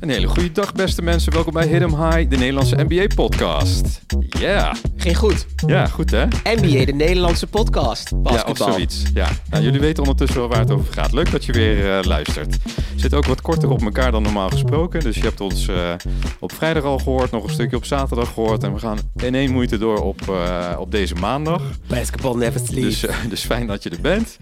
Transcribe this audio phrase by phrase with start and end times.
[0.00, 1.32] Een hele goede dag, beste mensen.
[1.32, 4.00] Welkom bij Hit 'em High, de Nederlandse NBA-podcast.
[4.38, 5.46] Ja, Ging goed.
[5.66, 6.24] ja, goed hè?
[6.44, 8.12] NBA, de Nederlandse podcast.
[8.24, 9.02] Ja, of zoiets.
[9.14, 9.28] Ja.
[9.50, 11.12] Nou, jullie weten ondertussen wel waar het over gaat.
[11.12, 12.56] Leuk dat je weer eh, luistert.
[13.00, 15.00] Zitten ook wat korter op elkaar dan normaal gesproken.
[15.00, 15.92] Dus je hebt ons eh,
[16.38, 18.62] op vrijdag al gehoord, nog een stukje op zaterdag gehoord.
[18.62, 21.62] En we gaan in één moeite door op, eh, op deze maandag.
[21.86, 23.00] Basketball never sleeps.
[23.00, 24.38] Dus, eh, dus fijn dat je er bent.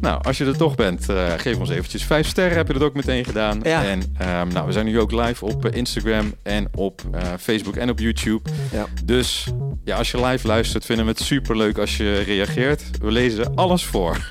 [0.00, 1.06] nou, als je er toch bent,
[1.36, 2.56] geef ons eventjes vijf sterren.
[2.56, 3.60] Heb je dat ook meteen gedaan?
[3.62, 3.84] Ja.
[3.84, 7.02] En ehm, nou, we zijn nu ook live op Instagram en op
[7.40, 8.50] Facebook en op YouTube.
[8.72, 8.86] Ja.
[9.04, 9.46] Dus
[9.84, 12.82] ja, als je live luistert, vinden we het super leuk als je reageert.
[13.00, 14.28] We lezen alles voor.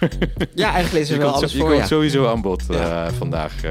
[0.55, 1.87] Ja, eigenlijk lezen je we wel alles je voor, komt ja.
[1.87, 3.11] sowieso aan bod Ja.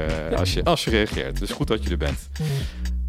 [0.06, 1.38] Eh, als, je, als je reageert.
[1.38, 2.28] Dus goed dat je er bent.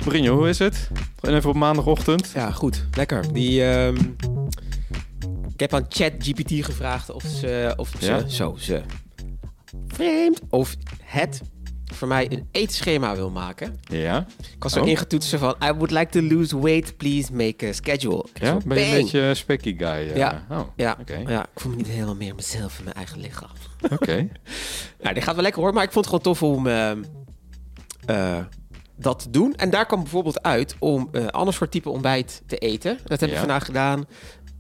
[0.04, 0.90] Mourinho, hoe is het?
[1.22, 2.32] En even op maandagochtend.
[2.34, 2.86] Ja, goed.
[2.96, 3.34] Lekker.
[3.34, 3.96] Die, ehm,
[5.54, 8.28] ik heb aan ChatGPT gevraagd of ze, of ze, Ja?
[8.28, 8.82] zo, ze,
[9.88, 11.42] vreemd, of het
[11.92, 13.80] voor mij een eetschema wil maken.
[13.84, 14.26] Ja?
[14.56, 14.88] Ik was zo Oh.
[14.88, 18.26] ingetoetsen van, I would like to lose weight, please make a schedule.
[18.34, 18.48] Ik Ja?
[18.48, 19.88] zo, Ben je een beetje specky guy?
[19.88, 20.16] eh?
[20.16, 20.46] Ja.
[20.50, 20.98] Oh, Ja,
[21.28, 23.50] ja, ik voel me niet helemaal meer mezelf in mijn eigen lichaam.
[23.92, 24.28] Oké.
[25.02, 27.04] Nou, dit gaat wel lekker hoor, maar ik vond het gewoon tof om ehm,
[28.06, 28.38] eh,
[28.96, 29.56] dat te doen.
[29.56, 32.98] En daar kwam bijvoorbeeld uit om eh ander soort type ontbijt te eten.
[33.06, 34.06] Dat heb ik vandaag gedaan.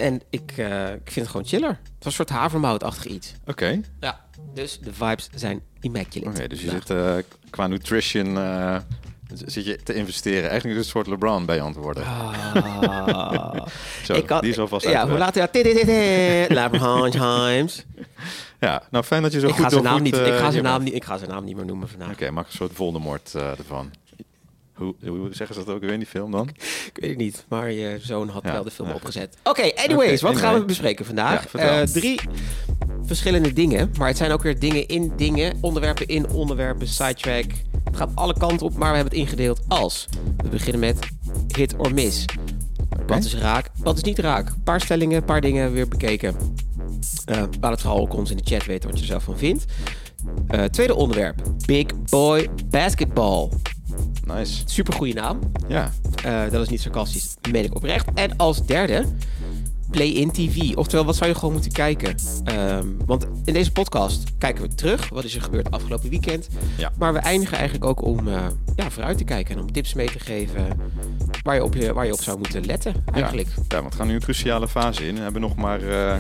[0.02, 1.70] En ik, eh, ik vind het gewoon chiller.
[1.70, 3.34] Het was een soort havermoutachtig iets.
[3.46, 3.82] Oké.
[4.00, 4.20] Ja.
[4.54, 6.30] Dus de vibes zijn immaculate.
[6.38, 7.16] Oké, dus je zit eh,
[7.50, 8.78] qua nutrition eh,
[9.46, 10.50] zit je te investeren.
[10.50, 12.04] Eigenlijk is het een soort LeBron bij worden.
[12.06, 13.54] Ah.
[14.04, 17.84] Zo, ik had- die is alvast Ja, hoe laat ja, tidididi, LeBron James.
[18.60, 20.16] Ja, nou fijn dat je zo Ik goed ga zijn naam niet.
[20.18, 20.94] Ik ga zijn naam niet.
[20.94, 22.12] Ik ga zijn naam niet meer noemen vandaag.
[22.12, 23.92] Oké, maak een soort Voldemort ervan.
[24.82, 26.50] Hoe, hoe zeggen ze dat ook weer in die film dan?
[26.50, 28.94] Ik weet het niet, maar je zoon had Ja, wel de film ja.
[28.94, 29.38] opgezet.
[29.44, 31.52] Oké, anyways, wat gaan we bespreken vandaag?
[31.54, 31.80] Ja.
[31.82, 32.20] Eh, drie
[33.06, 37.46] verschillende dingen, maar het zijn ook weer dingen in dingen, onderwerpen in onderwerpen, sidetrack.
[37.84, 40.08] Het gaat alle kanten op, maar we hebben het ingedeeld als.
[40.38, 41.00] We beginnen met
[41.56, 42.26] hit or miss.
[43.08, 44.50] Wat is raak, wat is niet raak?
[44.50, 46.36] Een paar stellingen, een paar dingen weer bekeken.
[47.26, 49.38] Eh laat het vooral ook ons in de chat weten wat je er zelf van
[49.38, 49.66] vindt.
[50.48, 53.50] Eh, tweede onderwerp, Big Boy Basketball.
[54.26, 54.62] Nice.
[54.66, 55.40] Super goede naam.
[55.68, 55.92] Ja,
[56.24, 58.08] Eh, dat is niet sarcastisch, meen ik oprecht.
[58.14, 59.06] En als derde,
[59.90, 60.76] Play-in TV.
[60.76, 62.16] Oftewel, wat zou je gewoon moeten kijken?
[62.44, 65.10] Ehm, want in deze podcast kijken we terug.
[65.10, 66.48] Wat is er gebeurd afgelopen weekend?
[66.78, 66.92] Ja.
[66.98, 69.56] Maar we eindigen eigenlijk ook om eh, ja, vooruit te kijken.
[69.56, 70.68] En om tips mee te geven
[71.44, 73.48] waar je op, je, waar je op zou moeten letten eigenlijk.
[73.56, 75.16] Ja, ja, want we gaan nu een cruciale fase in.
[75.16, 75.82] We hebben nog maar...
[75.82, 76.18] eh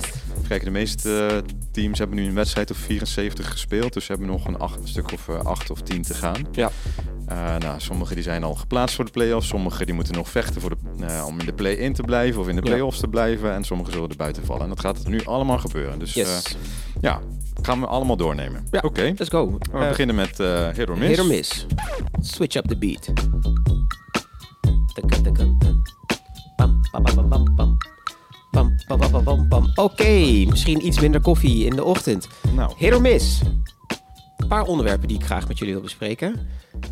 [0.51, 1.37] kijk, de meeste eh,
[1.71, 3.93] teams hebben nu een wedstrijd of 74 gespeeld.
[3.93, 6.47] Dus hebben nog een, acht, een stuk of eh, 8 of 10 te gaan.
[6.51, 6.71] Ja.
[7.27, 9.47] Eh, nou, sommige die zijn al geplaatst voor de play-offs.
[9.47, 12.47] Sommige die moeten nog vechten voor de, eh, om in de play-in te blijven of
[12.47, 12.67] in de Ja.
[12.69, 13.53] play-offs te blijven.
[13.53, 14.63] En sommigen zullen er buiten vallen.
[14.63, 15.99] En dat gaat nu allemaal gebeuren.
[15.99, 16.43] Dus Yes.
[16.45, 16.51] eh,
[17.01, 17.21] ja,
[17.61, 18.67] gaan we allemaal doornemen.
[18.71, 18.79] Ja.
[18.83, 19.57] Oké, Let's go.
[19.71, 21.09] we Eh, beginnen met eh hit or miss.
[21.09, 21.65] Hit or miss.
[22.21, 23.11] Switch up the beat.
[29.75, 32.27] Oké, misschien iets minder koffie in de ochtend.
[32.55, 33.39] Nou, Hit or miss.
[34.37, 36.35] Een paar onderwerpen die ik graag met jullie wil bespreken.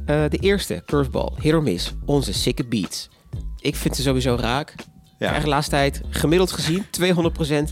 [0.05, 1.31] Eh, de eerste, curveball.
[1.39, 1.93] Hit or miss.
[2.05, 3.09] Onze sikke beats.
[3.59, 4.69] Ik vind ze sowieso raak.
[4.71, 5.27] Ik ja.
[5.27, 6.85] krijg de laatste tijd gemiddeld gezien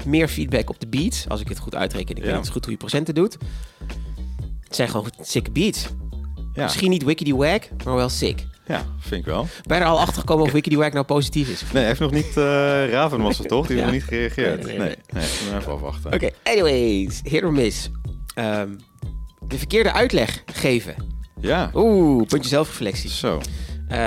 [0.02, 1.30] 200% meer feedback op de beats.
[1.30, 2.16] Als ik het goed uitreken.
[2.16, 2.30] Ik Ja.
[2.32, 3.38] weet niet goed hoe je procenten doet.
[4.64, 5.88] Het zijn gewoon sikke beats.
[6.54, 6.64] Ja.
[6.64, 8.46] Misschien niet wickedy wack, maar wel sick.
[8.68, 9.48] Ja, vind ik wel.
[9.66, 11.62] Ben je er al achter gekomen of wack nou positief is?
[11.62, 12.38] Nee, hij heeft nog niet...
[12.38, 13.68] eh Raven was het toch?
[13.68, 13.94] Die heeft Ja.
[13.94, 14.66] nog niet gereageerd.
[14.66, 14.96] Nee, Nee, nee,
[15.50, 15.60] nee.
[15.60, 16.14] even afwachten.
[16.14, 17.20] Oké, anyways.
[17.24, 17.90] Hit or miss.
[18.36, 18.70] Ehm,
[19.48, 20.96] de verkeerde uitleg geven.
[21.42, 23.10] Ja, Oeh, puntje zelfreflectie.
[23.10, 23.38] zo.
[23.88, 23.98] Eh,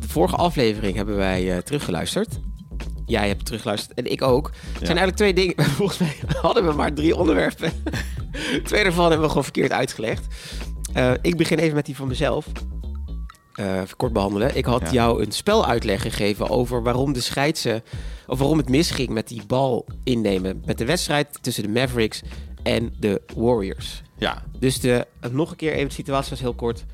[0.00, 2.28] de vorige aflevering hebben wij eh, teruggeluisterd.
[3.06, 4.46] Jij hebt teruggeluisterd en ik ook.
[4.72, 5.54] Het zijn eigenlijk twee dingen.
[5.76, 7.72] Volgens mij hadden we maar drie onderwerpen.
[8.64, 10.24] twee daarvan hebben we gewoon verkeerd uitgelegd.
[11.22, 12.46] Ik begin even met die van mezelf.
[13.56, 14.56] Eh, kort behandelen.
[14.56, 14.90] Ik had Ja.
[14.90, 17.82] jou een speluitleg gegeven over waarom de scheidsen...
[18.26, 20.62] of waarom het misging met die bal innemen...
[20.64, 22.22] met de wedstrijd tussen de Mavericks
[22.62, 24.02] en de Warriors.
[24.18, 26.84] Ja, Dus de, nog een keer even de situatie was heel kort.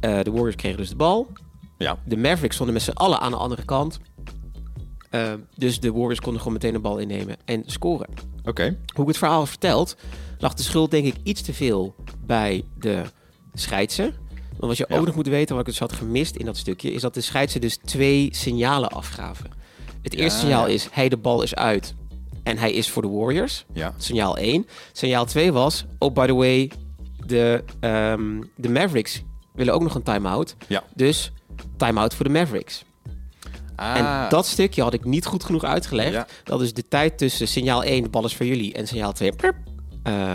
[0.00, 1.26] Eh, de Warriors kregen dus de bal.
[1.78, 3.98] ja, De Mavericks stonden met z'n allen aan de andere kant.
[5.10, 8.08] Eh, dus de Warriors konden gewoon meteen de bal innemen en scoren.
[8.44, 8.76] oké.
[8.94, 9.96] Hoe ik het verhaal verteld,
[10.38, 11.94] lag de schuld denk ik iets te veel
[12.26, 13.02] bij de
[13.54, 14.14] scheidsen.
[14.58, 14.96] Want wat je Ja.
[14.98, 17.20] ook nog moet weten, wat ik dus had gemist in dat stukje, is dat de
[17.20, 19.50] scheidsen dus twee signalen afgaven.
[20.02, 20.72] Het Ja, eerste signaal ja.
[20.74, 21.94] is, hey, de bal is uit
[22.42, 23.64] en hij is voor de Warriors.
[23.72, 24.66] Ja, Signaal 1.
[24.92, 26.70] Signaal 2 was, oh by the way,
[27.26, 29.22] de, ehm, de Mavericks
[29.54, 30.56] willen ook nog een time-out.
[30.66, 30.82] ja.
[30.94, 31.32] Dus
[31.76, 32.84] time-out voor de Mavericks.
[33.76, 36.12] Ah, En dat stukje had ik niet goed genoeg uitgelegd.
[36.12, 36.26] Ja.
[36.44, 39.32] Dat is de tijd tussen signaal 1, de bal is voor jullie, en signaal 2,
[39.32, 39.54] prp,
[40.02, 40.34] eh,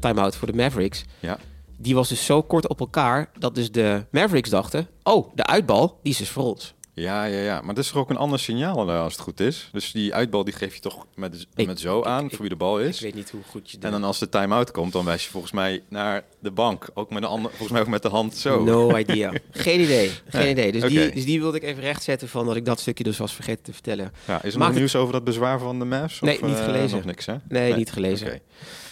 [0.00, 1.04] time-out voor de Mavericks.
[1.20, 1.38] Ja.
[1.84, 5.98] Die was dus zo kort op elkaar dat dus de Mavericks dachten, oh, de uitbal,
[6.02, 6.74] die is dus voor ons.
[6.96, 7.60] Ja, ja, ja.
[7.60, 9.68] Maar dat is toch ook een ander signaal eh, als het goed is.
[9.72, 12.48] Dus die uitbal die geef je toch met, Ik- met zo aan ik- voor wie
[12.48, 13.00] de bal Ik is.
[13.00, 15.52] weet niet hoe goed je En dan als de time-out komt, dan wijs je volgens
[15.52, 16.88] mij naar de bank.
[16.94, 18.64] Ook met de andere, volgens mij ook met de hand zo.
[18.64, 19.32] No idea.
[19.50, 20.10] Geen idee.
[20.28, 20.72] Geen Nee, idee.
[20.72, 23.32] Dus, die, dus die wilde ik even rechtzetten van dat ik dat stukje dus was
[23.34, 24.12] vergeten te vertellen.
[24.26, 26.20] Ja, is er Maakt nog het- nieuws over dat bezwaar van de Mavs?
[26.20, 26.96] Nee, niet eh, gelezen.
[26.96, 27.34] nog niks, hè?
[27.48, 28.40] Nee, niet gelezen.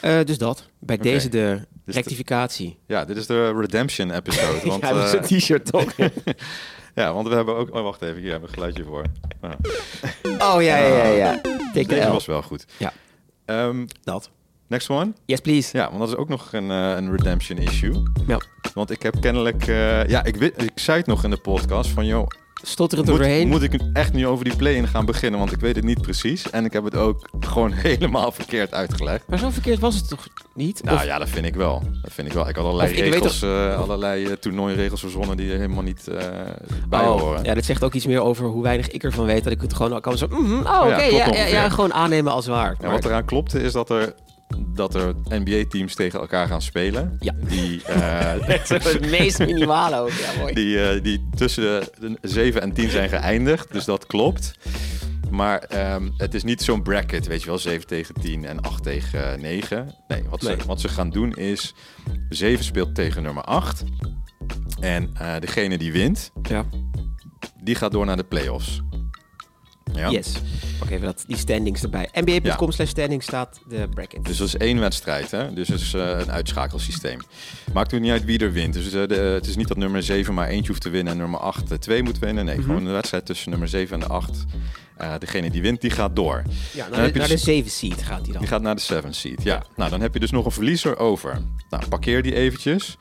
[0.01, 0.69] Eh, dus dat.
[0.79, 2.79] Bij deze de rectificatie.
[2.87, 4.61] Ja, dit is de redemption episode.
[4.69, 5.93] Want, ja, dat is eh, een t-shirt toch?
[6.95, 7.75] ja, want we hebben ook...
[7.75, 8.21] Oh, wacht even.
[8.21, 9.05] Hier hebben we een geluidje voor.
[9.43, 9.57] Ja.
[10.55, 11.07] oh ja, ja, ja.
[11.13, 11.41] ja.
[11.41, 12.13] Take Deze the L.
[12.13, 12.67] was wel goed.
[12.77, 12.93] Ja.
[13.45, 14.31] Ehm, Dat.
[14.67, 15.13] next one.
[15.27, 15.77] Yes, please.
[15.77, 18.03] Ja, want dat is ook nog een, eh, een redemption issue.
[18.27, 18.41] Ja.
[18.75, 19.67] Want ik heb kennelijk...
[19.67, 22.07] eh, ja, ik, ik zei het nog in de podcast van...
[22.07, 22.27] joh,
[22.63, 23.49] Stotterend moet, overheen.
[23.49, 25.39] moet ik echt nu over die play-in gaan beginnen?
[25.41, 26.51] Want ik weet het niet precies.
[26.51, 29.25] En ik heb het ook gewoon helemaal verkeerd uitgelegd.
[29.29, 30.83] Maar zo verkeerd was het toch niet?
[30.85, 31.83] Nou Of- ja, dat vind ik wel.
[32.03, 32.49] Dat vind ik wel.
[32.49, 36.17] Ik had allerlei ik regels, eh, allerlei eh, toernooiregels verzonnen die er helemaal niet eh,
[36.89, 37.45] bij Oh, horen.
[37.45, 39.45] ja, dit zegt ook iets meer over hoe weinig ik ervan weet.
[39.45, 40.27] Dat ik het gewoon kan zo...
[40.31, 41.49] mhm, oh, oké, Ja, ja, ja, ongeveer.
[41.49, 42.77] ja, gewoon aannemen als waar.
[42.81, 44.15] Maar- wat eraan klopte is dat er,
[44.75, 47.17] dat er NBA-teams tegen elkaar gaan spelen.
[47.21, 47.35] Ja.
[47.49, 50.11] Die, eh, het meest minimale ook.
[50.11, 50.55] Ja, mooi.
[50.55, 53.73] die, eh, die tussen de, de 7 en 10 zijn geëindigd.
[53.73, 54.59] Dus dat klopt.
[55.31, 58.83] Maar ehm, het is niet zo'n bracket, weet je wel, 7 tegen 10 en 8
[58.83, 59.95] tegen 9.
[60.09, 60.57] Nee, wat, Nee.
[60.61, 61.75] Ze, wat ze gaan doen is
[62.29, 63.85] 7 speelt tegen nummer 8.
[64.81, 66.65] En eh, degene die wint, Ja.
[67.63, 68.81] die gaat door naar de playoffs.
[69.95, 70.11] Ja?
[70.11, 70.33] Yes.
[70.79, 72.09] Pak even dat, die standings erbij.
[72.13, 74.25] NBA.com slash standings staat de bracket.
[74.25, 75.53] Dus dat is één wedstrijd, hè?
[75.53, 77.19] Dus het is eh, een uitschakelsysteem.
[77.73, 78.75] Maakt ook niet uit wie er wint.
[78.75, 81.19] Dus eh, de, het is niet dat nummer 7 maar eentje hoeft te winnen en
[81.19, 82.45] nummer 8 eh, twee moet winnen.
[82.45, 82.67] Nee, Mhm.
[82.67, 84.45] gewoon een wedstrijd tussen nummer 7 en de 8.
[84.97, 86.43] Eh, degene die wint, die gaat door.
[86.73, 88.39] ja, naar, de, naar dus- de 7 seed gaat hij dan.
[88.39, 89.43] Die gaat naar de 7 seed.
[89.43, 89.63] Ja.
[89.77, 91.39] Nou, dan heb je dus nog een verliezer over.
[91.71, 92.97] Nou, parkeer die eventjes.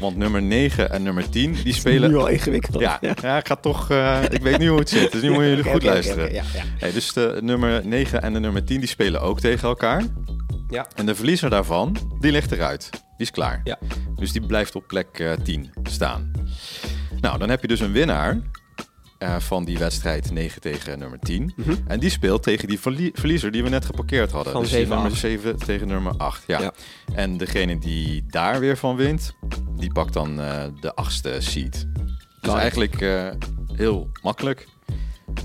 [0.00, 2.10] Want nummer 9 en nummer 10, die spelen...
[2.10, 2.78] Nu al ingewikkeld.
[2.90, 3.90] Ja, ja, ik ga toch...
[3.90, 6.44] eh, ik weet nu hoe het zit, dus nu moeten jullie goed luisteren.
[6.78, 10.04] Hey, dus de nummer 9 en de nummer 10 die spelen ook tegen elkaar.
[10.68, 10.86] Ja.
[10.94, 12.88] En de verliezer daarvan, die ligt eruit.
[12.90, 13.60] Die is klaar.
[13.64, 13.78] Ja.
[14.16, 16.30] Dus die blijft op plek eh, 10 staan.
[17.20, 18.40] Nou, dan heb je dus een winnaar
[19.20, 21.52] eh, van die wedstrijd 9 tegen nummer 10.
[21.56, 21.74] Mhm.
[21.86, 24.52] En die speelt tegen die verlie- verliezer die we net geparkeerd hadden.
[24.52, 25.20] Van dus die 7, nummer 8.
[25.20, 26.44] 7 tegen nummer 8.
[26.46, 26.60] Ja.
[26.60, 26.72] Ja.
[27.14, 29.34] En degene die daar weer van wint,
[29.76, 31.86] die pakt dan eh, de achtste seed.
[32.40, 33.28] Dus eigenlijk eh,
[33.72, 34.66] heel makkelijk.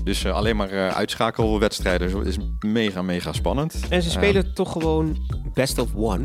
[0.04, 3.74] Dus alleen maar uitschakelwedstrijden is mega, mega spannend.
[3.88, 5.16] En ze Eh, spelen toch gewoon
[5.54, 6.24] best of one.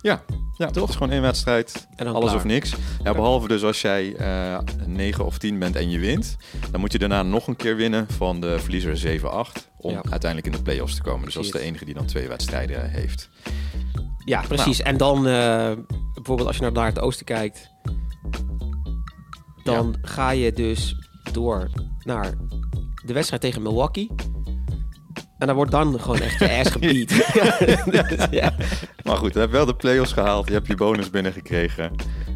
[0.00, 0.22] Ja,
[0.56, 0.80] ja toch?
[0.82, 1.88] Het is gewoon één wedstrijd.
[1.96, 2.34] En Alles klaar.
[2.36, 2.74] of niks.
[3.04, 6.36] Ja, behalve dus als jij eh 9 of 10 bent en je wint.
[6.70, 9.68] Dan moet je daarna nog een keer winnen van de verliezer 7-8.
[9.76, 10.02] Om Ja.
[10.10, 11.24] uiteindelijk in de play-offs te komen.
[11.24, 13.28] Dus dat is de enige die dan twee wedstrijden heeft.
[14.24, 14.80] Ja, precies.
[14.82, 15.72] En dan eh,
[16.14, 17.70] bijvoorbeeld als je naar, naar het oosten kijkt,
[19.62, 20.96] dan ga je dus
[21.32, 21.70] door
[22.04, 22.34] naar
[23.04, 24.10] de wedstrijd tegen Milwaukee.
[25.40, 27.10] En dan wordt dan gewoon echt je ass gebied.
[28.30, 28.52] ja.
[29.04, 30.46] Maar goed, je hebt wel de play-offs gehaald.
[30.48, 31.90] Je hebt je bonus binnengekregen.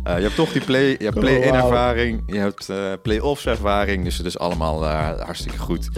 [0.04, 1.62] Eh je hebt toch die play, je hebt Oh, play-in wauw.
[1.64, 2.22] ervaring.
[2.26, 4.04] Je hebt eh play-offs ervaring.
[4.04, 5.88] Dus het is allemaal eh, hartstikke goed.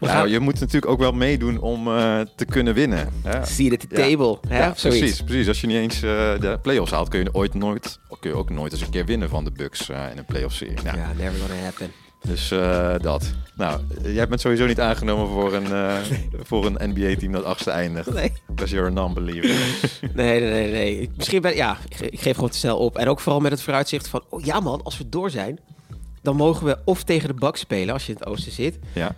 [0.00, 3.08] Gaan je moet natuurlijk ook wel meedoen om eh, te kunnen winnen.
[3.26, 3.76] At the Ja.
[4.08, 4.38] table.
[4.48, 4.58] Hè?
[4.58, 5.48] Ja, precies, precies.
[5.48, 6.00] Als je niet eens eh,
[6.40, 9.28] de play-offs haalt, kun je ooit nooit, kun je ook nooit eens een keer winnen
[9.28, 10.76] van de Bucks eh, in een play-off serie.
[10.84, 11.92] Nou, Ja, never gonna happen.
[12.22, 13.32] Dus eh, dat.
[13.56, 15.96] Nou, jij bent sowieso niet aangenomen voor een, eh,
[16.48, 18.12] voor een NBA-team dat achtste eindigt.
[18.14, 18.32] Nee.
[18.46, 19.50] Because you're a non-believer.
[20.14, 20.70] Nee, nee, nee.
[20.70, 21.00] nee.
[21.00, 22.96] Ik- Misschien ben ja, ik, ik geef gewoon te snel op.
[22.98, 25.60] En ook vooral met het vooruitzicht van, oh ja man, als we door zijn,
[26.22, 29.14] dan mogen we of tegen de Bucks spelen als je in het oosten zit, ja.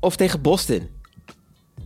[0.00, 0.88] of tegen Boston.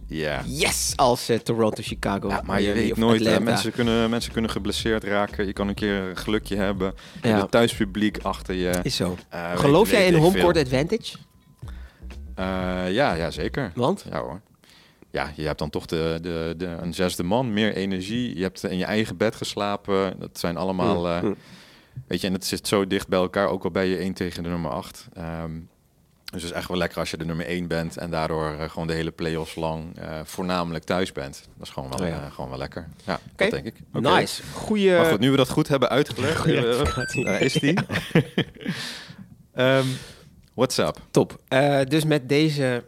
[0.08, 0.42] Ja.
[0.46, 0.92] Yes!
[0.96, 2.28] Als eh, Toronto, Chicago.
[2.28, 3.24] Ja, maar je Miami weet nooit.
[3.24, 3.40] hè.
[3.40, 5.46] Mensen, kunnen, mensen kunnen geblesseerd raken.
[5.46, 6.94] Je kan een keer een gelukje hebben.
[7.22, 7.40] Ja.
[7.40, 8.80] het thuispubliek achter je.
[8.82, 9.16] Is zo.
[9.28, 11.16] Eh, weet- Geloof jij in home court advantage?
[12.34, 12.44] Eh,
[12.92, 13.72] ja, ja, zeker.
[13.74, 14.04] Want?
[14.10, 14.40] Ja hoor.
[15.10, 18.36] Ja, je hebt dan toch de, de, de, een zesde man, meer energie.
[18.36, 20.14] Je hebt in je eigen bed geslapen.
[20.18, 21.00] Dat zijn allemaal...
[21.00, 21.36] Mm, eh, mm.
[22.06, 24.42] Weet je, en het zit zo dicht bij elkaar, ook al ben je 1 tegen
[24.42, 25.08] de nummer 8.
[25.12, 25.50] Ehm,
[26.30, 28.70] dus het is echt wel lekker als je de nummer 1 bent en daardoor eh,
[28.70, 31.48] gewoon de hele play-offs lang eh, voornamelijk thuis bent.
[31.56, 32.24] Dat is gewoon wel, Oh ja.
[32.24, 32.88] eh, gewoon wel lekker.
[33.04, 33.74] Ja, dat denk ik.
[33.92, 34.42] Nice.
[34.52, 34.96] Goeie...
[34.96, 36.44] Maar goed, nu we dat goed hebben uitgelegd,
[37.24, 37.78] daar is die.
[39.52, 39.86] Ehm,
[40.54, 41.00] what's up?
[41.10, 41.40] Top.
[41.48, 42.84] Eh, dus met deze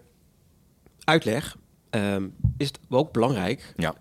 [1.05, 1.57] uitleg
[1.91, 3.95] ehm, is het ook belangrijk Ja.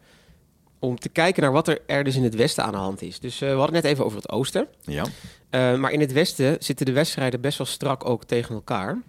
[0.80, 3.20] Om te kijken naar wat er, er dus in het westen aan de hand is.
[3.20, 4.68] Dus eh, we hadden net even over het oosten.
[4.82, 5.06] Ja.
[5.50, 9.02] Eh, maar in het westen zitten de wedstrijden best wel strak ook tegen elkaar.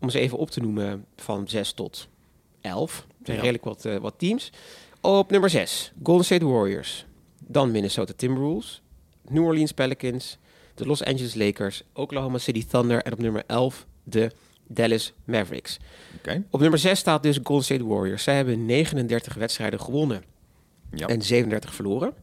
[0.00, 2.08] Om ze even op te noemen van 6 tot
[2.60, 2.96] 11.
[2.98, 3.42] Er zijn Ja.
[3.42, 4.50] redelijk wat, eh, wat teams.
[5.00, 7.04] Op nummer 6, Golden State Warriors.
[7.38, 8.82] Dan Minnesota Timberwolves.
[9.28, 10.38] New Orleans Pelicans,
[10.74, 14.30] de Los Angeles Lakers, Oklahoma City Thunder en op nummer 11 de
[14.66, 15.78] Dallas Mavericks.
[16.16, 16.42] Oké.
[16.50, 18.22] Op nummer 6 staat dus Golden State Warriors.
[18.22, 20.22] Zij hebben 39 wedstrijden gewonnen
[20.96, 21.06] Ja.
[21.06, 22.14] en 37 verloren.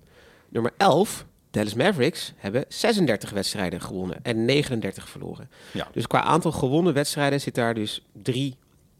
[0.49, 5.49] Nummer 11, Dallas Mavericks, hebben 36 wedstrijden gewonnen en 39 verloren.
[5.73, 5.87] Ja.
[5.93, 8.55] Dus qua aantal gewonnen wedstrijden zit daar dus drie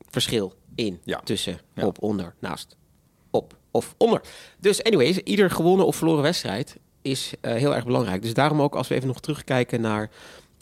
[0.10, 1.00] verschil in.
[1.04, 1.22] Ja.
[1.24, 2.78] Tussen op, onder, naast,
[3.30, 4.22] op of onder.
[4.60, 8.22] Dus anyways, ieder gewonnen of verloren wedstrijd is eh, heel erg belangrijk.
[8.22, 10.10] Dus daarom ook als we even nog terugkijken naar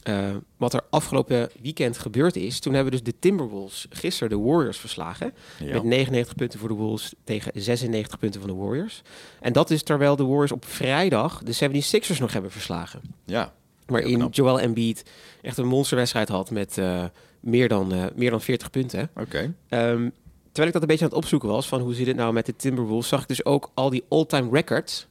[0.04, 2.60] eh, wat er afgelopen weekend gebeurd is.
[2.60, 5.34] Toen hebben dus de Timberwolves gisteren de Warriors verslagen.
[5.60, 5.74] Ja.
[5.74, 9.02] Met 99 punten voor de Wolves tegen 96 punten van de Warriors.
[9.42, 13.02] En dat is terwijl de Warriors op vrijdag de 76ers nog hebben verslagen.
[13.26, 13.54] ja.
[13.86, 14.28] Waarin.
[14.32, 15.04] Joel Embiid
[15.42, 17.04] echt een monsterwedstrijd had met eh,
[17.40, 19.10] meer, dan, eh, meer dan 40 punten.
[19.16, 19.54] Oké.
[19.70, 20.10] Ehm,
[20.46, 22.46] terwijl ik dat een beetje aan het opzoeken was van hoe zit het nou met
[22.46, 25.08] de Timberwolves, zag ik dus ook al die all-time records.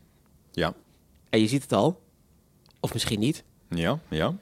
[0.52, 0.74] Ja.
[1.30, 2.00] En je ziet het al,
[2.80, 3.44] of misschien niet.
[3.70, 3.98] Ja.
[4.08, 4.34] Ja.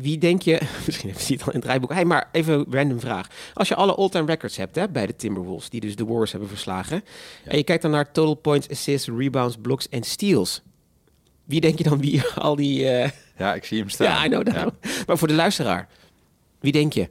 [0.00, 1.92] Wie denk je, misschien heb je het al in het rijboek.
[1.92, 3.28] Hey, maar even een random vraag.
[3.54, 6.48] Als je alle all-time records hebt hè, bij de Timberwolves, die dus de Warriors hebben
[6.48, 7.04] verslagen.
[7.44, 7.50] Ja.
[7.50, 10.62] En je kijkt dan naar total points, assists, rebounds, blocks en steals.
[11.44, 12.88] Wie denk je dan wie al die...
[12.88, 14.06] eh, Ja, ik zie hem staan.
[14.06, 14.74] ja, I know that.
[15.06, 15.88] Maar voor de luisteraar,
[16.60, 17.08] wie denk je?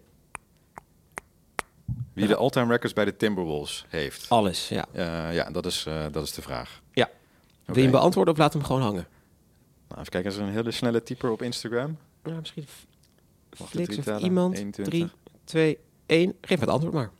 [2.13, 4.29] Wie de all-time records bij de Timberwolves heeft.
[4.29, 4.85] Alles, ja.
[4.91, 6.81] Eh, ja, dat is, eh, dat is de vraag.
[6.93, 7.09] Ja.
[7.65, 9.07] Wil je hem beantwoorden of laat hem gewoon hangen?
[9.87, 11.97] Nou, even kijken, is er een hele snelle typer op Instagram?
[12.27, 12.65] Ja, misschien
[13.51, 14.55] Flix of iemand.
[14.57, 14.93] 21.
[14.93, 15.09] 3,
[15.43, 16.33] 2, 1.
[16.41, 17.11] Geef het antwoord maar.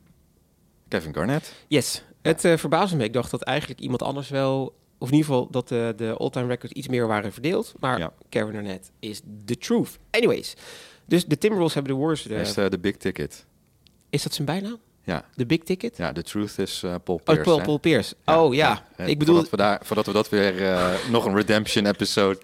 [0.87, 1.53] Kevin Garnett.
[1.67, 2.03] Yes.
[2.21, 3.03] Het uh, verbaasde me.
[3.03, 4.75] Ik dacht dat eigenlijk iemand anders wel...
[4.97, 7.73] Of in ieder geval dat de, de all-time records iets meer waren verdeeld.
[7.79, 8.13] Maar Ja.
[8.29, 9.97] Kevin Garnett is the truth.
[10.11, 10.53] Anyways.
[11.05, 12.23] Dus de Timberwolves hebben de Warriors...
[12.23, 13.45] De, Hij is eh, de big ticket.
[14.09, 14.77] is dat zijn bijnaam?
[15.07, 15.23] Ja.
[15.35, 15.97] De big ticket?
[15.97, 17.41] Ja, de truth is eh, Paul Oh, Pierce.
[17.43, 17.63] Paul, hè?
[17.63, 18.15] Paul Pierce.
[18.25, 18.83] Oh ja.
[18.97, 19.33] Ik bedoel...
[19.35, 20.63] Voordat we, daar, voordat we dat weer...
[20.65, 22.39] eh, nog een redemption episode...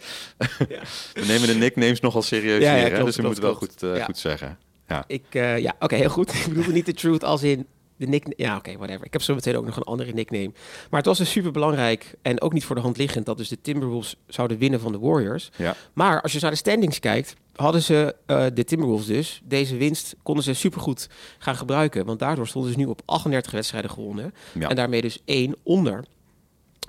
[1.14, 2.90] we nemen de nicknames nogal serieus Ja, ja, hier, hè?
[2.90, 4.04] klopt, dus we moeten wel goed, Ja.
[4.06, 4.58] goed zeggen.
[4.88, 5.04] Ja.
[5.08, 6.34] Ik, ja, oké, heel goed.
[6.36, 7.68] ik bedoelde niet de truth als in
[7.98, 8.36] de nickname.
[8.38, 9.06] Ja, oké, whatever.
[9.06, 10.52] Ik heb zo meteen ook nog een andere nickname.
[10.90, 13.50] Maar het was dus super belangrijk en ook niet voor de hand liggend dat dus
[13.50, 15.50] de Timberwolves zouden winnen van de Warriors.
[15.56, 15.76] ja.
[15.94, 20.16] Maar als je naar de standings kijkt, hadden ze eh, de Timberwolves dus deze winst
[20.24, 24.70] konden ze supergoed gaan gebruiken, want daardoor stonden ze nu op 38 wedstrijden gewonnen Ja.
[24.70, 26.06] en daarmee dus één onder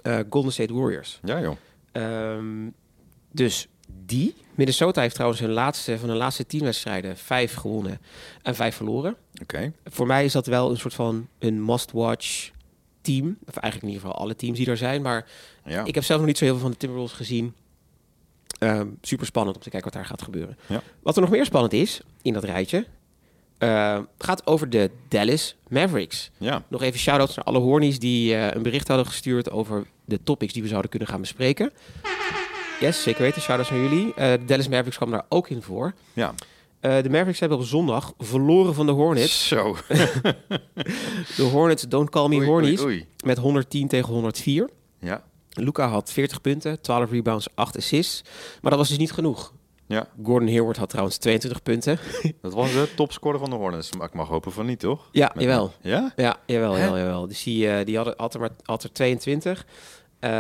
[0.03, 1.21] eh, Golden State Warriors.
[1.25, 1.57] ja, joh.
[1.93, 2.69] Ehm,
[3.33, 3.69] dus
[4.05, 4.35] die.
[4.55, 8.01] Minnesota heeft trouwens hun laatste, van de laatste tien wedstrijden vijf gewonnen
[8.43, 9.17] en vijf verloren.
[9.43, 9.73] Oké.
[9.85, 12.51] Voor mij is dat wel een soort van een must-watch
[13.01, 13.37] team.
[13.47, 15.03] Of eigenlijk in ieder geval alle teams die er zijn.
[15.03, 15.27] Maar
[15.65, 15.85] Ja.
[15.85, 17.55] ik heb zelf nog niet zo heel veel van de Timberwolves gezien.
[18.65, 20.57] Ehm, super spannend om te kijken wat daar gaat gebeuren.
[20.67, 20.83] Ja.
[21.03, 22.87] Wat er nog meer spannend is in dat rijtje...
[23.59, 26.31] eh, gaat over de Dallas Mavericks.
[26.39, 26.63] ja.
[26.69, 30.53] Nog even shout-outs naar alle hornies die eh, een bericht hadden gestuurd over de topics
[30.53, 31.73] die we zouden kunnen gaan bespreken.
[32.81, 33.43] Yes, zeker weten.
[33.43, 34.15] Shout-outs naar jullie.
[34.15, 35.93] Eh, de Dallas Mavericks kwam daar ook in voor.
[36.13, 36.35] Ja.
[36.81, 39.49] Eh, de Mavericks hebben op zondag verloren van de Hornets.
[39.49, 39.77] Zo.
[41.37, 43.07] De Hornets, don't call me Oei, hornies, oei, oei.
[43.25, 44.69] met 110 tegen 104.
[45.01, 45.23] Ja.
[45.55, 48.23] Luca had 40 punten, 12 rebounds, 8 assists.
[48.61, 49.53] Maar dat was dus niet genoeg.
[49.87, 50.07] Ja.
[50.23, 51.99] Gordon Hayward had trouwens 22 punten.
[52.43, 53.93] Dat was de topscorer van de Hornets.
[53.93, 55.09] Maar ik mag hopen van niet, toch?
[55.13, 55.73] Ja, Met- jawel.
[55.81, 56.13] Ja?
[56.17, 57.27] Ja, jawel, jawel, jawel.
[57.29, 59.67] Dus die, eh, die had, had, er maar, had er 22.
[60.19, 60.31] Eh,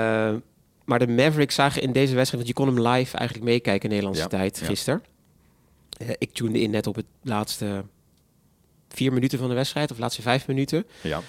[0.85, 2.45] maar de Mavericks zagen in deze wedstrijd...
[2.45, 4.67] want je kon hem live eigenlijk meekijken in Nederlandse Ja, tijd ja.
[4.67, 5.03] gisteren.
[5.99, 7.85] Eh, ik tunede in net op het laatste
[8.89, 9.91] vier minuten van de wedstrijd...
[9.91, 10.87] of laatste vijf minuten.
[11.01, 11.21] Ja.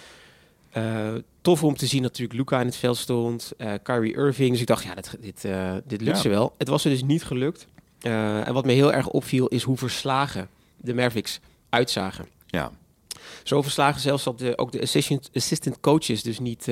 [0.75, 3.51] Eh, tof om te zien dat natuurlijk Luca in het veld stond.
[3.57, 4.51] eh Kyrie Irving.
[4.51, 6.21] Dus ik dacht, ja, dit, dit, eh, dit lukt Ja.
[6.21, 6.53] ze wel.
[6.57, 7.67] Het was er dus niet gelukt.
[7.99, 11.39] En wat me heel erg opviel is hoe verslagen de Mavericks
[11.69, 12.27] uitzagen.
[12.47, 12.71] Ja.
[13.43, 16.67] Zo verslagen zelfs dat de, ook de assistant, assistant coaches dus niet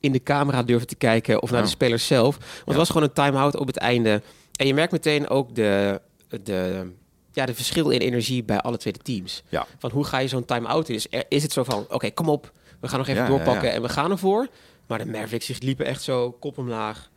[0.00, 2.36] in de camera durven te kijken of naar de spelers zelf.
[2.36, 2.62] Want Ja.
[2.66, 4.22] het was gewoon een time-out op het einde.
[4.56, 6.00] En je merkt meteen ook de,
[6.42, 6.90] de,
[7.32, 9.42] ja, de verschil in energie bij alle twee de teams.
[9.48, 9.66] Ja.
[9.78, 10.94] Van hoe ga je zo'n time-out in?
[10.94, 13.68] Is, er- is het zo van, oké, kom op, we gaan nog even Ja, doorpakken
[13.68, 14.48] ja, en we gaan ervoor.
[14.86, 17.10] Maar de Mavericks liepen echt zo kop omlaag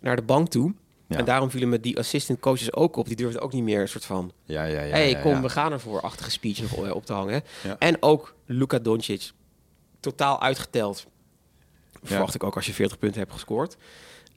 [0.00, 0.74] naar de bank toe.
[1.08, 3.06] En daarom vielen me die assistant coaches ook op.
[3.06, 4.32] Die durfden ook niet meer een soort van...
[4.44, 4.90] Ja, ja, ja.
[4.90, 6.00] hey, kom, we gaan ervoor.
[6.00, 7.42] Achtige speech nog eh, op te hangen.
[7.78, 9.30] En ook Luka Doncic.
[10.00, 11.06] Totaal uitgeteld.
[12.02, 13.76] Verwacht ik ook als je 40 punten hebt gescoord.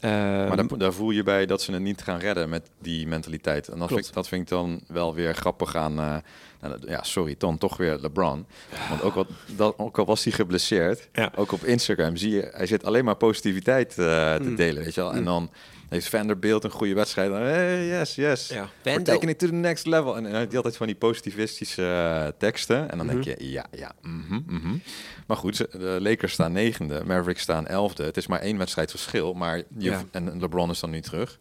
[0.01, 3.08] Maar Ehm, daar, daar voel je bij dat ze het niet gaan redden met die
[3.08, 3.67] mentaliteit.
[3.67, 6.00] En dat, vind ik, dat vind ik dan wel weer grappig aan...
[6.00, 6.15] eh,
[6.62, 8.46] nou, ja, sorry, dan toch weer LeBron.
[8.89, 11.31] Want ook, wat, dat, ook al was hij geblesseerd, Ja.
[11.36, 12.50] ook op Instagram zie je...
[12.53, 13.96] Hij zit alleen maar positiviteit eh,
[14.36, 14.55] te Mm.
[14.55, 15.12] delen, weet je wel.
[15.12, 15.25] En Mm.
[15.25, 15.50] dan
[15.95, 17.29] heeft Vanderbilt een goede wedstrijd.
[17.31, 18.48] Dan, hey, yes, yes.
[18.48, 20.17] ja, We're taking it to the next level.
[20.17, 22.91] En hij had altijd van die positivistische eh, teksten.
[22.91, 23.29] En dan denk Mhm.
[23.29, 24.75] je, ja, ja, mhm, mhm.
[25.27, 28.03] Maar goed, de Lakers staan negende, Mavericks staan elfde.
[28.03, 30.03] Het is maar één wedstrijd verschil, maar je, Ja.
[30.12, 31.39] en LeBron is dan nu terug.